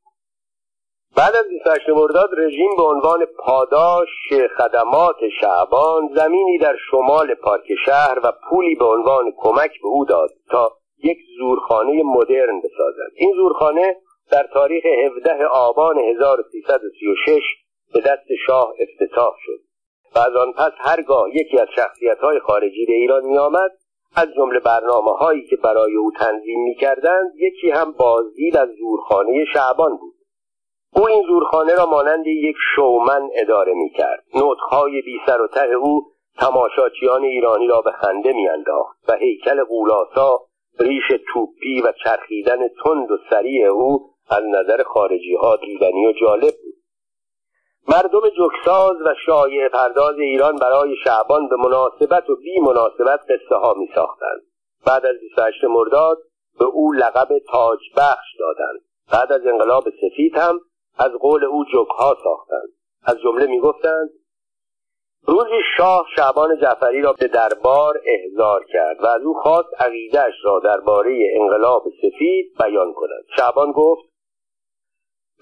[1.19, 4.09] بعد از 28 مرداد رژیم به عنوان پاداش
[4.57, 10.31] خدمات شعبان زمینی در شمال پارک شهر و پولی به عنوان کمک به او داد
[10.51, 10.73] تا
[11.05, 13.11] یک زورخانه مدرن بسازد.
[13.17, 13.97] این زورخانه
[14.31, 17.43] در تاریخ 17 آبان 1336
[17.95, 19.61] به دست شاه افتتاح شد
[20.17, 23.71] و از آن پس هرگاه یکی از شخصیت های خارجی به ایران می آمد
[24.17, 29.45] از جمله برنامه هایی که برای او تنظیم می کردند یکی هم بازدید از زورخانه
[29.55, 30.18] شعبان بود.
[30.93, 35.73] او این زورخانه را مانند یک شومن اداره می کرد نطخهای بی سر و ته
[35.73, 40.41] او تماشاچیان ایرانی را به خنده میانداخت و هیکل قولاسا
[40.81, 46.55] ریش توپی و چرخیدن تند و سریع او از نظر خارجی ها دیدنی و جالب
[46.65, 46.75] بود.
[47.89, 53.75] مردم جکساز و شایع پرداز ایران برای شعبان به مناسبت و بی مناسبت قصه ها
[53.75, 54.43] می ساختند.
[54.87, 56.19] بعد از 28 مرداد
[56.59, 58.81] به او لقب تاج بخش دادند.
[59.13, 60.61] بعد از انقلاب سفید هم
[60.99, 62.69] از قول او جکها ساختند.
[63.05, 64.11] از جمله می گفتند
[65.27, 70.61] روزی شاه شعبان جعفری را به دربار احضار کرد و از او خواست عقیدهش را
[70.65, 73.25] درباره انقلاب سفید بیان کند.
[73.37, 74.09] شعبان گفت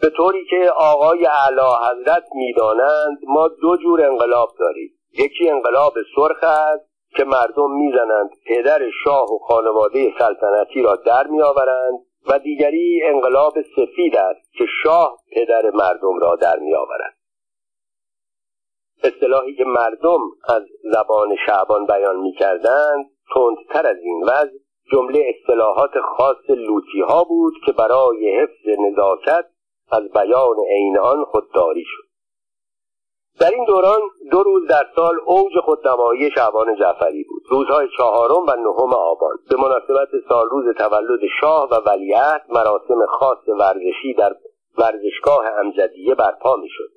[0.01, 4.91] به طوری که آقای اعلی حضرت می‌دانند ما دو جور انقلاب داریم.
[5.19, 11.99] یکی انقلاب سرخ است که مردم می‌زنند پدر شاه و خانواده سلطنتی را در میآورند.
[12.29, 17.17] و دیگری انقلاب سفید است که شاه پدر مردم را در میآورد
[19.03, 24.59] اصطلاحی که مردم از زبان شعبان بیان می‌کردند تندتر از این وضع
[24.93, 29.45] جمله اصطلاحات خاص لوتی ها بود که برای حفظ نزاکت
[29.91, 32.06] از بیان عین آن خودداری شد.
[33.41, 37.43] در این دوران دو روز در سال اوج خودنمایی شعبان جعفری بود.
[37.49, 43.49] روزهای چهارم و نهم آبان به مناسبت سال روز تولد شاه و ولیعهد مراسم خاص
[43.49, 44.35] ورزشی در
[44.79, 46.91] ورزشگاه امجدیه برپا می‌شد.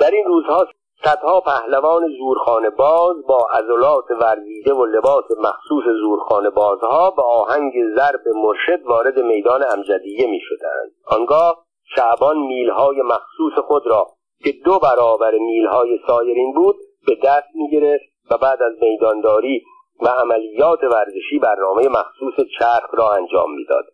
[0.00, 0.66] در این روزها
[1.04, 8.20] صدها پهلوان زورخانه باز با عضلات ورزیده و لباس مخصوص زورخانه بازها به آهنگ ضرب
[8.34, 10.92] مرشد وارد میدان امجدیه می شدند.
[11.06, 11.64] آنگاه
[11.96, 14.06] شعبان میلهای مخصوص خود را
[14.44, 19.62] که دو برابر میلهای سایرین بود به دست می گرفت و بعد از میدانداری
[20.00, 23.84] و عملیات ورزشی برنامه مخصوص چرخ را انجام می‌داد.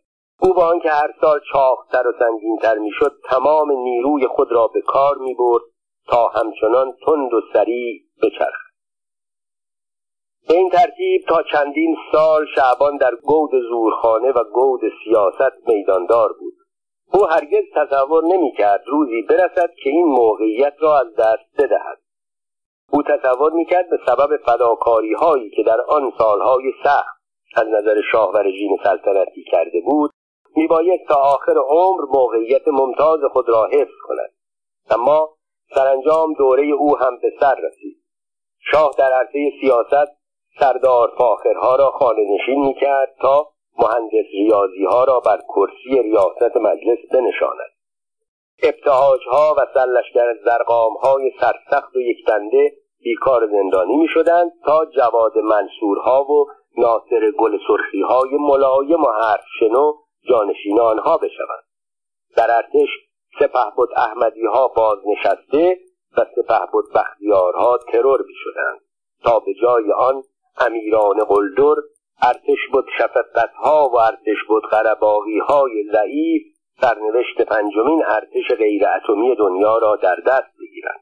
[0.41, 5.19] او با آنکه هر سال چاقتر و سنگینتر می‌شد تمام نیروی خود را به کار
[5.19, 5.63] می‌برد
[6.07, 8.73] تا همچنان تند و سریع بچرخد.
[10.49, 16.52] به این ترتیب تا چندین سال شعبان در گود زورخانه و گود سیاست میداندار بود.
[17.14, 21.98] او هرگز تصور نمی‌کرد روزی برسد که این موقعیت را از دست بدهد.
[22.90, 27.22] او تصور می‌کرد به سبب فداکاری هایی که در آن سالهای سخت
[27.57, 30.11] از نظر شاه و رژیم سلطنتی کرده بود
[30.57, 34.31] میبایست تا آخر عمر موقعیت ممتاز خود را حفظ کند.
[34.90, 35.29] اما
[35.75, 38.03] سرانجام دوره او هم به سر رسید.
[38.72, 40.12] شاه در عرصه سیاست
[40.61, 46.99] سردار فاخرها را خانه نشین می‌کرد تا مهندس ریاضی ها را بر کرسی ریاست مجلس
[47.13, 47.73] بنشاند.
[48.63, 55.39] ابتهاج ها و سرلشگر زرقام های سرسخت و یکدنده بیکار زندانی می شدند تا جواد
[55.39, 56.47] منصورها و
[56.79, 59.93] ناصر گل سرخی های ملایم و حرف شنو
[60.29, 61.65] جانشین آنها بشوند.
[62.37, 62.89] در ارتش
[63.39, 65.79] سپه بود احمدی ها بازنشسته
[66.17, 68.81] و سپه بود بختیارها ترور می شدند
[69.25, 70.23] تا به جای آن
[70.61, 71.83] امیران قلدر
[72.23, 72.85] ارتش بود
[73.55, 76.43] ها و ارتش بود غرباغی های ضعیف
[76.81, 81.01] سرنوشت پنجمین ارتش غیر اتمی دنیا را در دست بگیرند.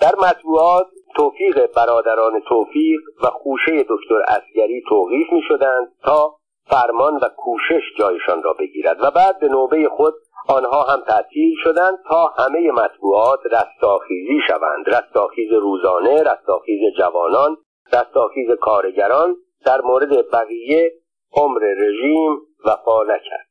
[0.00, 7.28] در مطبوعات توفیق برادران توفیق و خوشه دکتر اسگری توقیف می شدند تا فرمان و
[7.36, 10.14] کوشش جایشان را بگیرد و بعد به نوبه خود
[10.48, 14.88] آنها هم تعطیل شدند تا همه مطبوعات رستاخیزی شوند.
[14.88, 17.56] رستاخیز روزانه رستاخیز جوانان
[17.92, 20.92] رستاخیز کارگران در مورد بقیه
[21.32, 23.46] عمر رژیم وفا نکرد.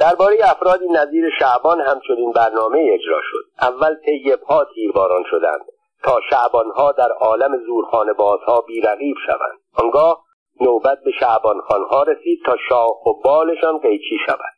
[0.00, 3.44] درباره افرادی نظیر شعبان همچنین برنامه اجرا شد.
[3.60, 5.60] اول طیبها تیرباران شدند
[6.02, 9.58] تا شعبانها در عالم زورخانه بازها بیرقیب شوند.
[9.74, 10.24] آنگاه
[10.60, 14.54] نوبت به شعبانخانها رسید تا شاخ و بالشان قیچی شود.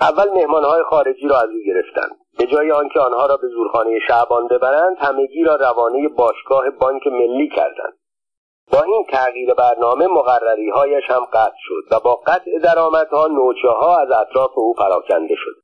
[0.00, 2.16] اول مهمانهای خارجی را از او گرفتند.
[2.38, 7.48] به جای آنکه آنها را به زورخانه شعبان ببرند همگی را روانه باشگاه بانک ملی
[7.48, 7.97] کردند.
[8.72, 13.98] با این تغییر برنامه مقرری هایش هم قطع شد و با قطع درآمدها نوچه ها
[13.98, 15.62] از اطراف او پراکنده شد.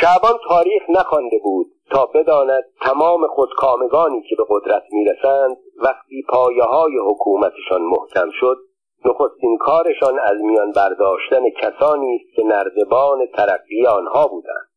[0.00, 6.98] شعبان تاریخ نخوانده بود تا بداند تمام خودکامگانی که به قدرت می‌رسند وقتی پایه های
[7.06, 8.56] حکومتشان محکم شد
[9.04, 14.68] نخستین کارشان از میان برداشتن کسانی است که نردبان ترقی آنها بودند.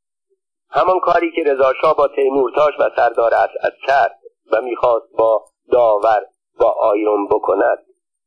[0.72, 4.20] همان کاری که رضاشاه با تیمورتاش و سردار اسعد کرد
[4.52, 6.26] و می‌خواست با داور
[6.60, 7.86] با آیرون بکند.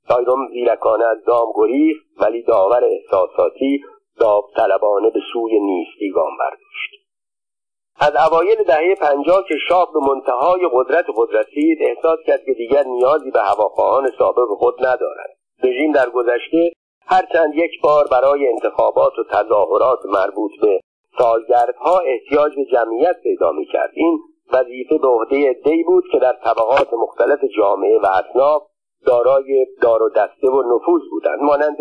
[0.09, 3.81] آیرون زیرکانه از دام گریخت ولی داور احساساتی
[4.21, 6.92] داوطلبانه به سوی نیستی گام برداشت.
[8.01, 12.85] از اوایل دهه پنجاه که شاه به منتهای قدرت خود رسید احساس کرد که دیگر
[12.85, 15.37] نیازی به هواخواهان سابق خود ندارد.
[15.64, 16.73] رژیم در گذشته
[17.07, 20.81] هرچند یک بار برای انتخابات و تظاهرات مربوط به
[21.18, 23.90] سالگردها احتیاج به جمعیت پیدا می‌کرد.
[23.95, 24.18] این
[24.53, 28.62] وظیفه به عهده عدهای بود که در طبقات مختلف جامعه و اصناف
[29.07, 31.43] دارای دار و دسته و نفوذ بودند.
[31.43, 31.77] مانند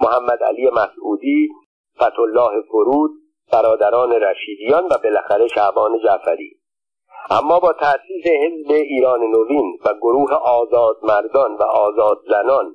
[0.00, 1.48] محمد علی مسعودی
[2.02, 3.10] فتولاه فرود
[3.52, 6.56] برادران رشیدیان و بالاخره شعبان جعفری.
[7.30, 12.74] اما با تأسیس حزب ایران نوین و گروه آزاد مردان و آزاد زنان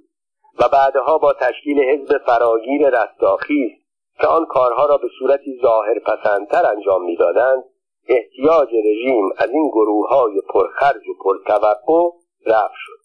[0.60, 3.72] و بعدها با تشکیل حزب فراگیر رستاخیز
[4.22, 7.64] که آن کارها را به صورتی ظاهر پسندتر انجام می‌دادند
[8.12, 12.10] احتیاج رژیم از این گروه های پرخرج و پرتوقع
[12.46, 13.02] رفت شد.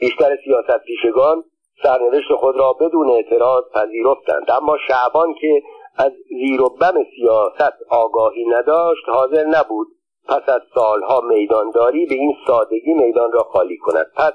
[0.00, 1.44] بیشتر سیاست پیشگان
[1.82, 4.50] سرنوشت خود را بدون اعتراض پذیرفتند.
[4.50, 5.62] اما شعبان که
[5.96, 9.88] از زیر و بم سیاست آگاهی نداشت حاضر نبود
[10.28, 14.06] پس از سالها میدانداری به این سادگی میدان را خالی کند.
[14.16, 14.32] پس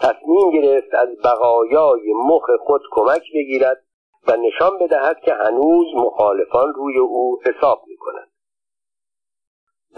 [0.00, 3.84] تصمیم گرفت از بقایای مخ خود کمک بگیرد
[4.28, 8.33] و نشان بدهد که هنوز مخالفان روی او حساب می‌کنند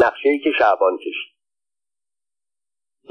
[0.00, 1.36] نقشه که شعبان کشید.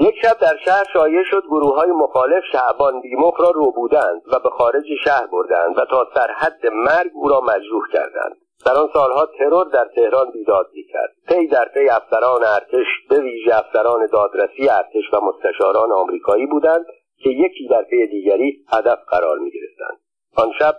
[0.00, 4.38] یک شب در شهر شایع شد گروه های مخالف شعبان بیمخ را رو بودند و
[4.38, 8.36] به خارج شهر بردند و تا سرحد مرگ او را مجروح کردند.
[8.66, 11.12] در آن سالها ترور در تهران بیداد می‌کرد.
[11.28, 16.86] پی در پی افسران ارتش به ویژه افسران دادرسی ارتش و مستشاران آمریکایی بودند
[17.18, 20.00] که یکی در پی دیگری هدف قرار می‌گرفتند.
[20.36, 20.74] آن شب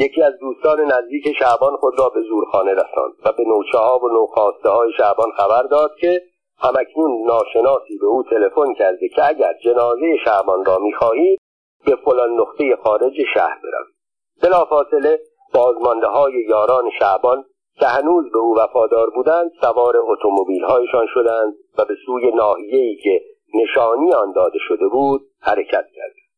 [0.00, 4.08] یکی از دوستان نزدیک شعبان خود را به زورخانه رساند و به نوچه ها و
[4.08, 6.22] نوخواسته های شعبان خبر داد که
[6.58, 11.40] همکنون ناشناسی به او تلفن کرده که اگر جنازه شعبان را می‌خواهید
[11.86, 13.94] به فلان نقطه خارج شهر بروید
[14.42, 15.20] بلافاصله
[15.54, 17.44] بازمانده های یاران شعبان
[17.78, 23.20] که هنوز به او وفادار بودند سوار اتومبیلهایشان شدند و به سوی ناحیه‌ای که
[23.54, 26.30] نشانی آن داده شده بود حرکت کردند.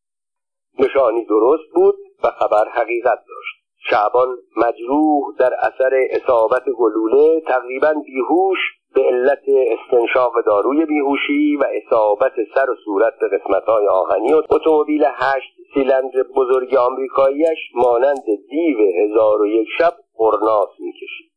[0.78, 1.94] نشانی درست بود
[2.24, 3.51] و خبر حقیقت داشت.
[3.90, 8.58] شعبان مجروح در اثر اصابت گلوله تقریبا بیهوش
[8.94, 15.04] به علت استنشاق داروی بیهوشی و اصابت سر و صورت به قسمتهای آهنی و اتومبیل
[15.04, 21.32] هشت سیلندر بزرگ آمریکاییش مانند دیو هزار و یک شب قرناس می‌کشید.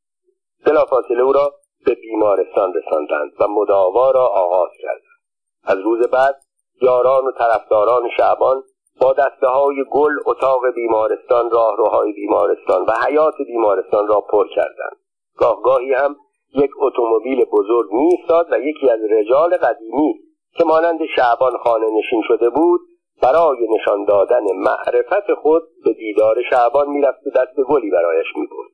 [0.65, 1.53] بلافاصله او را
[1.85, 5.15] به بیمارستان رساندند و مداوا را آغاز کردند.
[5.63, 6.35] از روز بعد
[6.81, 8.63] یاران و طرفداران شعبان
[9.01, 14.97] با دسته های گل اتاق بیمارستان راهروهای بیمارستان و حیات بیمارستان را پر کردند.
[15.37, 16.15] گاهگاهی هم
[16.53, 20.19] یک اتومبیل بزرگ میایستاد و یکی از رجال قدیمی
[20.57, 22.81] که مانند شعبان خانه نشین شده بود
[23.21, 28.71] برای نشان دادن معرفت خود به دیدار شعبان می‌رفت و دست گلی برایش می‌برد.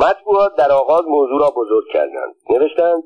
[0.00, 2.34] مطبوعات در آغاز موضوع را بزرگ کردند.
[2.50, 3.02] نوشتند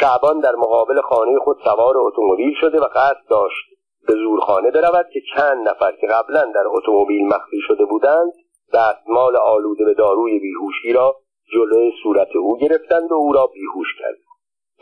[0.00, 5.20] شعبان در مقابل خانه خود سوار اتومبیل شده و قصد داشت به زورخانه برود که
[5.36, 8.32] چند نفر که قبلا در اتومبیل مخفی شده بودند
[8.74, 11.16] دستمال آلوده به داروی بیهوشی را
[11.52, 14.30] جلوی صورت او گرفتند و او را بیهوش کردند.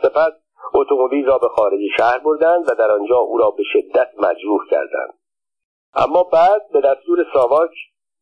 [0.01, 0.33] سپس
[0.73, 5.13] اتومبیل را به خارج شهر بردند و در آنجا او را به شدت مجروح کردند.
[5.95, 7.71] اما بعد به دستور ساواک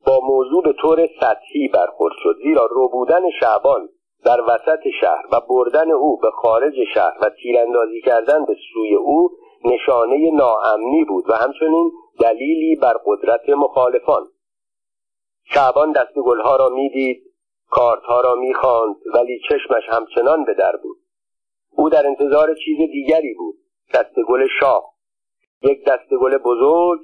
[0.06, 3.90] با موضوع به طور سطحی برخورد شد زیرا رو بودن شعبان
[4.26, 9.30] در وسط شهر و بردن او به خارج شهر و تیراندازی کردن به سوی او
[9.66, 14.24] نشانه ناامنی بود و همچنین دلیلی بر قدرت مخالفان.
[15.44, 17.24] شعبان دست گلها را می‌دید
[17.70, 20.98] کارتها را می‌خواند ولی چشمش همچنان به در بود.
[21.72, 23.56] او در انتظار چیز دیگری بود
[23.94, 24.94] دستگل شاه.
[25.62, 27.02] یک دستگل بزرگ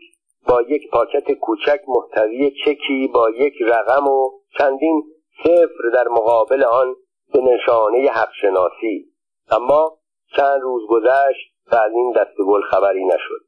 [0.48, 5.04] با یک پاکت کوچک محتوی چکی با یک رقم و چندین
[5.44, 6.96] صفر در مقابل آن
[7.34, 9.06] به نشانه حقشناسی.
[9.52, 9.98] اما
[10.36, 13.44] چند روز گذشت و از این دستگل خبری نشد.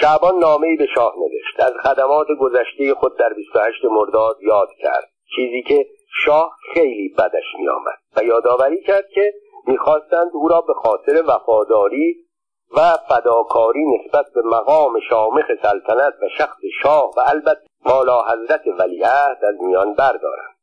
[0.00, 1.60] شعبان نامهای به شاه نوشت.
[1.60, 5.10] از خدمات گذشته خود در 28 مرداد یاد کرد.
[5.36, 5.86] چیزی که
[6.24, 9.34] شاه خیلی بدش میآمد و یادآوری کرد که
[9.66, 12.16] می‌خواستند او را به خاطر وفاداری
[12.76, 19.44] و فداکاری نسبت به مقام شامخ سلطنت و شخص شاه و البته مالا حضرت ولیعهد
[19.44, 20.54] از میان بردارند.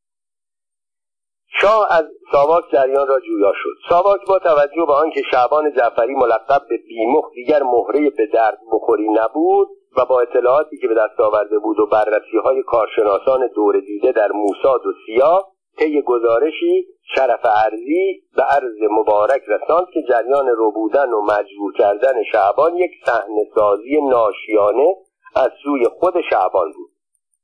[1.62, 3.90] شاه از ساواک جریان را جویا شد.
[3.90, 9.10] ساواک با توجه به آنکه شعبان جعفری ملقب به بیمخ دیگر مهره به درد بخوری
[9.10, 14.12] نبود و با اطلاعاتی که به دست آورده بود و بررسی های کارشناسان دور دیده
[14.12, 16.86] در موساد و سیاه طی گزارشی
[17.16, 23.48] شرف ارزی به عرض مبارک رساند که جریان روبودن و مجبور کردن شعبان یک صحنه
[23.56, 24.96] سازی ناشیانه
[25.36, 26.90] از سوی خود شعبان بود.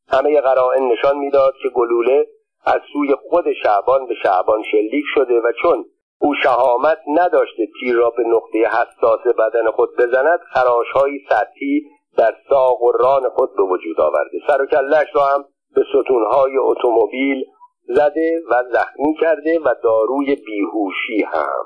[0.07, 2.27] همه قرائن نشان می‌داد که گلوله
[2.65, 5.85] از سوی خود شعبان به شعبان شلیک شده و چون
[6.21, 11.81] او شهامت نداشته تیر را به نقطه حساس بدن خود بزند خراشهایی سطحی
[12.17, 14.37] در ساق و ران خود به وجود آورده.
[14.47, 15.45] سر و کلش را هم
[15.75, 17.45] به ستونهای اتومبیل
[17.83, 21.63] زده و زخمی کرده و داروی بیهوشی هم.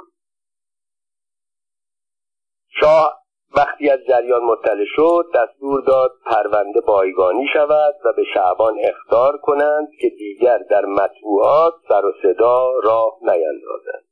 [2.81, 3.21] شاه
[3.55, 9.87] وقتی از جریان مطلع شد دستور داد پرونده بایگانی شود و به شعبان اختار کنند
[10.01, 14.07] که دیگر در مطبوعات سر و صدا راه نیندازند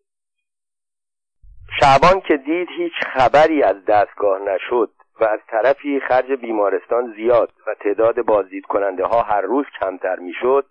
[1.79, 7.75] شعبان که دید هیچ خبری از دستگاه نشد و از طرفی خرج بیمارستان زیاد و
[7.83, 10.65] تعداد بازدید کننده ها هر روز کمتر می‌شد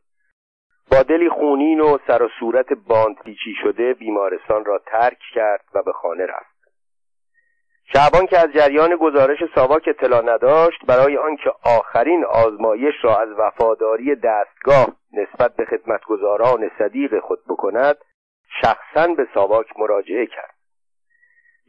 [0.91, 5.83] با دلی خونین و سر و صورت باند پیچی شده بیمارستان را ترک کرد و
[5.83, 6.54] به خانه رفت.
[7.93, 14.17] شعبان که از جریان گزارش ساواک اطلاع نداشت برای آنکه آخرین آزمایش را از وفاداری
[14.17, 17.97] دستگاه نسبت به خدمتگزاران صدیق خود بکند
[18.63, 20.55] شخصا به ساواک مراجعه کرد.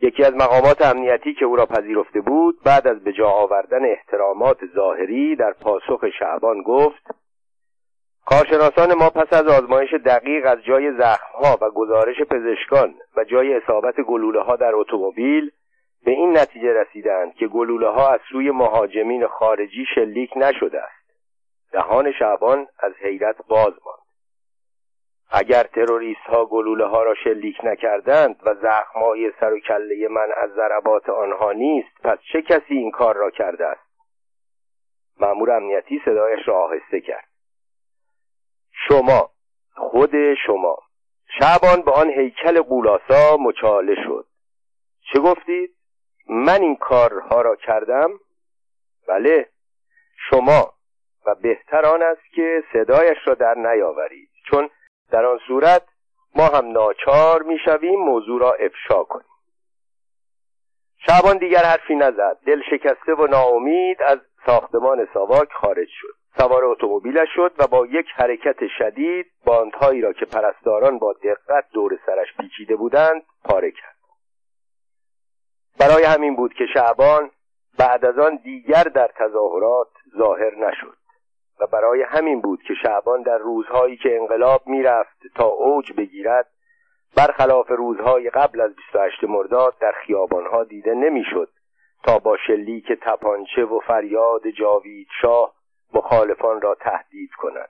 [0.01, 4.57] یکی از مقامات امنیتی که او را پذیرفته بود بعد از به جا آوردن احترامات
[4.75, 7.07] ظاهری در پاسخ شعبان گفت
[8.25, 14.01] کارشناسان ما پس از آزمایش دقیق از جای زخمها و گزارش پزشکان و جای اصابت
[14.01, 15.51] گلوله ها در اتومبیل
[16.05, 21.05] به این نتیجه رسیدند که گلوله ها از سوی مهاجمین خارجی شلیک نشده است.
[21.71, 24.05] دهان شعبان از حیرت باز ماند.
[25.29, 30.49] اگر تروریست ها گلوله ها را شلیک نکردند و زخمهای سر و کله من از
[30.49, 33.85] ضربات آنها نیست پس چه کسی این کار را کرده است؟
[35.19, 37.27] مأمور امنیتی صدایش را آهسته کرد.
[38.87, 39.29] شما
[39.75, 40.77] خود شما
[41.39, 44.25] شعبان به آن هیکل قولاسا مچاله شد.
[45.13, 45.75] چه گفتید؟
[46.29, 48.09] من این کارها را کردم
[49.07, 49.49] بله
[50.29, 50.73] شما
[51.25, 54.69] و بهتر آن است که صدایش را در نیاورید چون
[55.11, 55.83] در آن صورت
[56.35, 59.27] ما هم ناچار می‌شویم موضوع را افشا کنیم.
[60.97, 66.15] شعبان دیگر حرفی نزد دل شکسته و ناامید از ساختمان ساواک خارج شد.
[66.37, 71.99] سوار اتومبیلش شد و با یک حرکت شدید باندهایی را که پرستاران با دقت دور
[72.05, 73.94] سرش پیچیده بودند پاره کرد.
[75.79, 77.31] برای همین بود که شعبان
[77.77, 80.97] بعد از آن دیگر در تظاهرات ظاهر نشد.
[81.59, 86.47] و برای همین بود که شعبان در روزهایی که انقلاب می‌رفت تا اوج بگیرد
[87.17, 91.49] برخلاف روزهای قبل از 28 مرداد در خیابانها دیده نمی‌شد
[92.03, 95.53] تا با شلیک تپانچه و فریاد جاوید شاه
[95.93, 97.69] مخالفان را تهدید کند.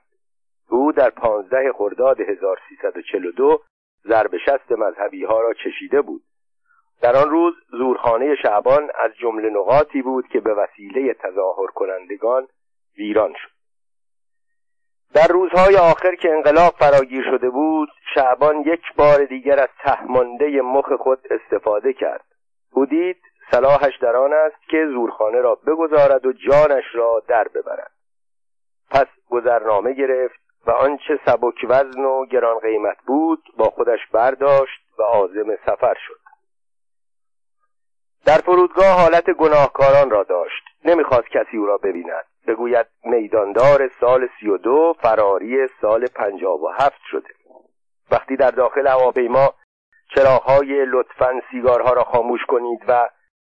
[0.68, 3.62] او در پانزده خرداد 1342
[4.08, 6.22] ضرب شست مذهبی ها را چشیده بود.
[7.00, 12.48] در آن روز زورخانه شعبان از جمله نقاطی بود که به وسیله تظاهر کنندگان
[12.98, 13.56] ویران شد.
[15.14, 20.92] در روزهای آخر که انقلاب فراگیر شده بود شعبان یک بار دیگر از تهمانده مخ
[20.92, 22.24] خود استفاده کرد.
[22.72, 23.16] او دید
[23.50, 27.90] صلاحش در آن است که زورخانه را بگذارد و جانش را در ببرد.
[28.90, 35.02] پس گذرنامه گرفت و آنچه سبک وزن و گران قیمت بود با خودش برداشت و
[35.02, 36.25] عازم سفر شد.
[38.26, 40.64] در فرودگاه حالت گناهکاران را داشت.
[40.84, 42.24] نمی‌خواست کسی او را ببیند.
[42.46, 47.28] بگوید میداندار سال سی و دو فراری سال پنجاب و هفت شده.
[48.10, 49.54] وقتی در داخل هواپیما
[50.14, 53.08] چراغهای لطفا سیگارها را خاموش کنید و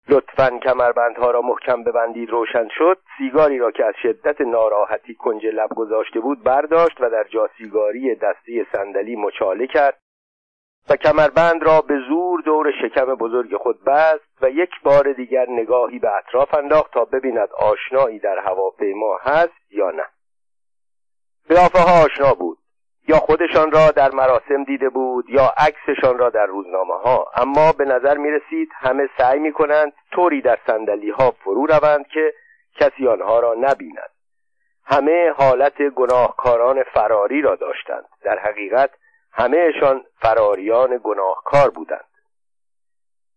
[0.08, 2.98] لطفا کمربندها را محکم ببندید روشن شد.
[3.18, 8.14] سیگاری را که از شدت ناراحتی کنج لب گذاشته بود برداشت و در جا سیگاری
[8.14, 9.98] دستی صندلی مچاله کرد.
[10.90, 15.98] و کمربند را به زور دور شکم بزرگ خود بست و یک بار دیگر نگاهی
[15.98, 20.04] به اطراف انداخت تا ببیند آشنایی در هواپیما هست یا نه.
[21.48, 22.58] قیافه ها آشنا بود.
[23.08, 27.26] یا خودشان را در مراسم دیده بود یا عکسشان را در روزنامه ها.
[27.36, 32.06] اما به نظر می رسید همه سعی می کنند طوری در سندلی ها فرو روند
[32.06, 32.34] که
[32.80, 34.10] کسی آنها را نبیند.
[34.84, 38.04] همه حالت گناهکاران فراری را داشتند.
[38.22, 38.90] در حقیقت
[39.38, 42.08] همهشان فراریان گناهکار بودند.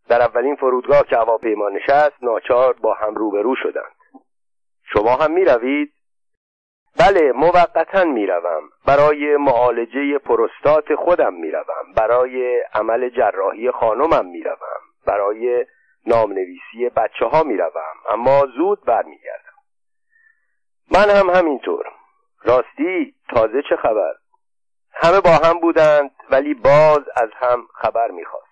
[0.10, 3.96] در اولین فرودگاه که هواپیما نشست ناچار با هم روبرو شدند.
[4.94, 5.94] شما هم می روید؟
[7.00, 8.70] بله موقتا می‌روم.
[8.86, 11.94] برای معالجه پروستات خودم می‌روم.
[11.98, 14.82] برای عمل جراحی خانمم می‌روم.
[15.08, 15.66] برای
[16.06, 17.96] نامنویسی بچه ها می‌روم.
[18.10, 19.54] اما زود برمیگردم.
[20.92, 21.86] من هم همینطور.
[22.44, 24.14] راستی تازه چه خبر؟
[24.94, 28.52] همه با هم بودند ولی باز از هم خبر می‌خواستند.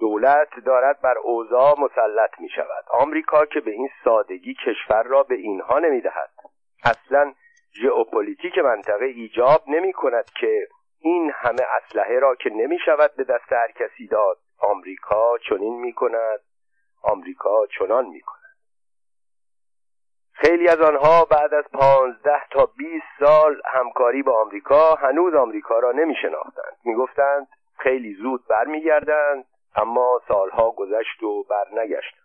[0.00, 5.34] دولت دارد بر اوضاع مسلط می شود آمریکا که به این سادگی کشور را به
[5.34, 6.30] اینها نمی‌دهد.
[6.84, 7.34] اصلا
[7.74, 10.68] ژئوپلیتیک منطقه ایجاب نمی کند که
[11.00, 14.38] این همه اسلحه را که نمی شود به دست هر کسی داد.
[14.58, 16.40] آمریکا چنین می کند
[17.02, 18.39] آمریکا چنان می کند
[20.40, 25.92] خیلی از آنها بعد از پانزده تا بیست سال همکاری با آمریکا هنوز آمریکا را
[25.92, 29.44] نمی شناختند خیلی زود برمیگردند
[29.76, 32.20] اما سالها گذشت و برنگشتند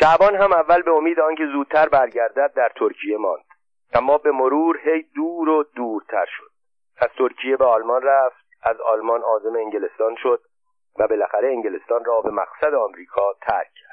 [0.00, 3.44] شعبان هم اول به امید آنکه زودتر برگردد در ترکیه ماند.
[3.94, 6.50] اما به مرور هی دور و دورتر شد.
[6.96, 10.42] از ترکیه به آلمان رفت از آلمان آزم انگلستان شد
[10.98, 13.91] و بالاخره انگلستان را به مقصد آمریکا ترک کرد.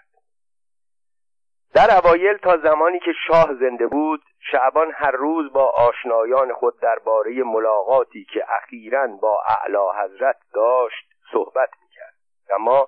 [1.73, 7.43] در اوایل تا زمانی که شاه زنده بود شعبان هر روز با آشنایان خود درباره
[7.43, 12.13] ملاقاتی که اخیرا با اعلی حضرت داشت صحبت می‌کرد.
[12.49, 12.87] اما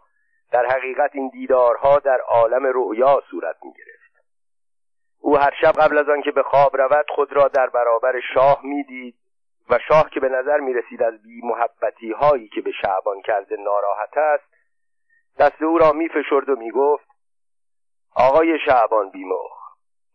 [0.52, 4.26] در حقیقت این دیدارها در عالم رؤیا صورت می گرفت
[5.20, 9.16] او هر شب قبل از آنکه به خواب رود خود را در برابر شاه می‌دید
[9.70, 13.58] و شاه که به نظر می رسید از بی محبتی هایی که به شعبان کرده
[13.58, 14.54] ناراحت است
[15.40, 17.11] دست او را می فشرد و می گفت
[18.16, 19.62] آقای شعبان بیمخ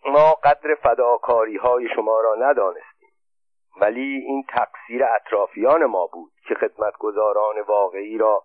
[0.07, 3.09] ما قدر فداکاری های شما را ندانستیم.
[3.80, 8.42] ولی این تقصیر اطرافیان ما بود که خدمتگزاران واقعی را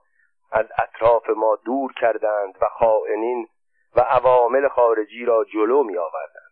[0.51, 3.47] از اطراف ما دور کردند و خائنین
[3.95, 6.51] و عوامل خارجی را جلو می آوردند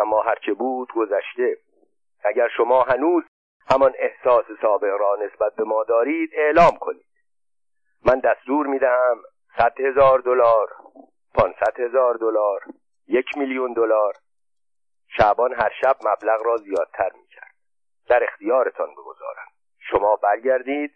[0.00, 1.56] اما هرچه بود گذشته.
[2.24, 3.24] اگر شما هنوز
[3.70, 7.06] همان احساس سابق را نسبت به ما دارید اعلام کنید.
[8.04, 9.22] من دستور می دهم
[9.58, 10.68] صد هزار دلار.
[11.34, 12.64] پانصد هزار دلار
[13.06, 14.14] یک میلیون دلار.
[15.16, 17.54] شعبان هر شب مبلغ را زیادتر می کرد
[18.08, 19.48] در اختیارتان بگذارم.
[19.90, 20.94] شما برگردید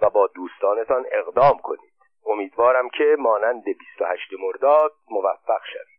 [0.00, 1.94] و با دوستانتان اقدام کنید.
[2.26, 5.94] امیدوارم که مانند 28 مرداد موفق شوید.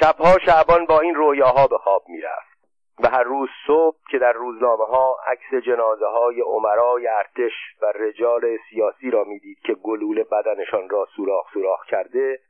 [0.00, 2.55] شبها شعبان با این رویاها به خواب می‌رفت.
[3.02, 8.58] و هر روز صبح که در روزنامه ها عکس جنازه های عمرای ارتش و رجال
[8.70, 12.40] سیاسی را می‌دید که گلوله بدنشان را سوراخ سوراخ کرده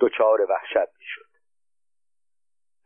[0.00, 1.26] دچار وحشت می‌شد.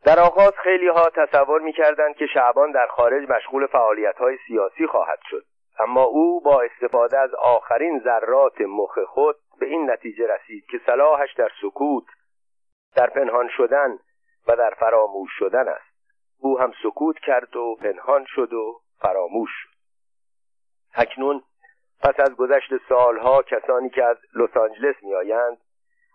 [0.05, 5.19] در آغاز خیلی ها تصور می‌کردند که شعبان در خارج مشغول فعالیت های سیاسی خواهد
[5.29, 5.43] شد.
[5.79, 11.33] اما او با استفاده از آخرین ذرات مخ خود به این نتیجه رسید که صلاحش
[11.33, 12.05] در سکوت
[12.95, 13.99] در پنهان شدن
[14.47, 15.90] و در فراموش شدن است.
[16.41, 19.69] او هم سکوت کرد و پنهان شد و فراموش شد.
[20.93, 21.43] اکنون
[22.03, 25.57] پس از گذشت سالها کسانی که از لس آنجلس میآیند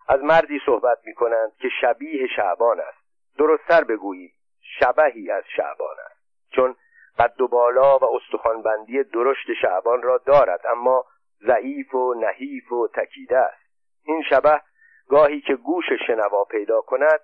[0.08, 2.98] از مردی صحبت می کنند که شبیه شعبان است.
[3.38, 4.32] درستتر بگوییم
[4.78, 6.20] شبهی از شعبان است.
[6.50, 6.76] چون
[7.18, 11.04] قد و بالا و استخوانبندی درشت شعبان را دارد اما
[11.46, 13.66] ضعیف و نحیف و تکیده است.
[14.04, 14.60] این شبه
[15.08, 17.20] گاهی که گوش شنوا پیدا کند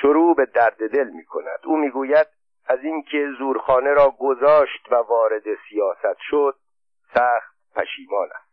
[0.00, 2.26] شروع به درد دل می کند او می‌گوید
[2.66, 6.54] از اینکه زورخانه را گذاشت و وارد سیاست شد
[7.14, 8.47] سخت پشیمان است.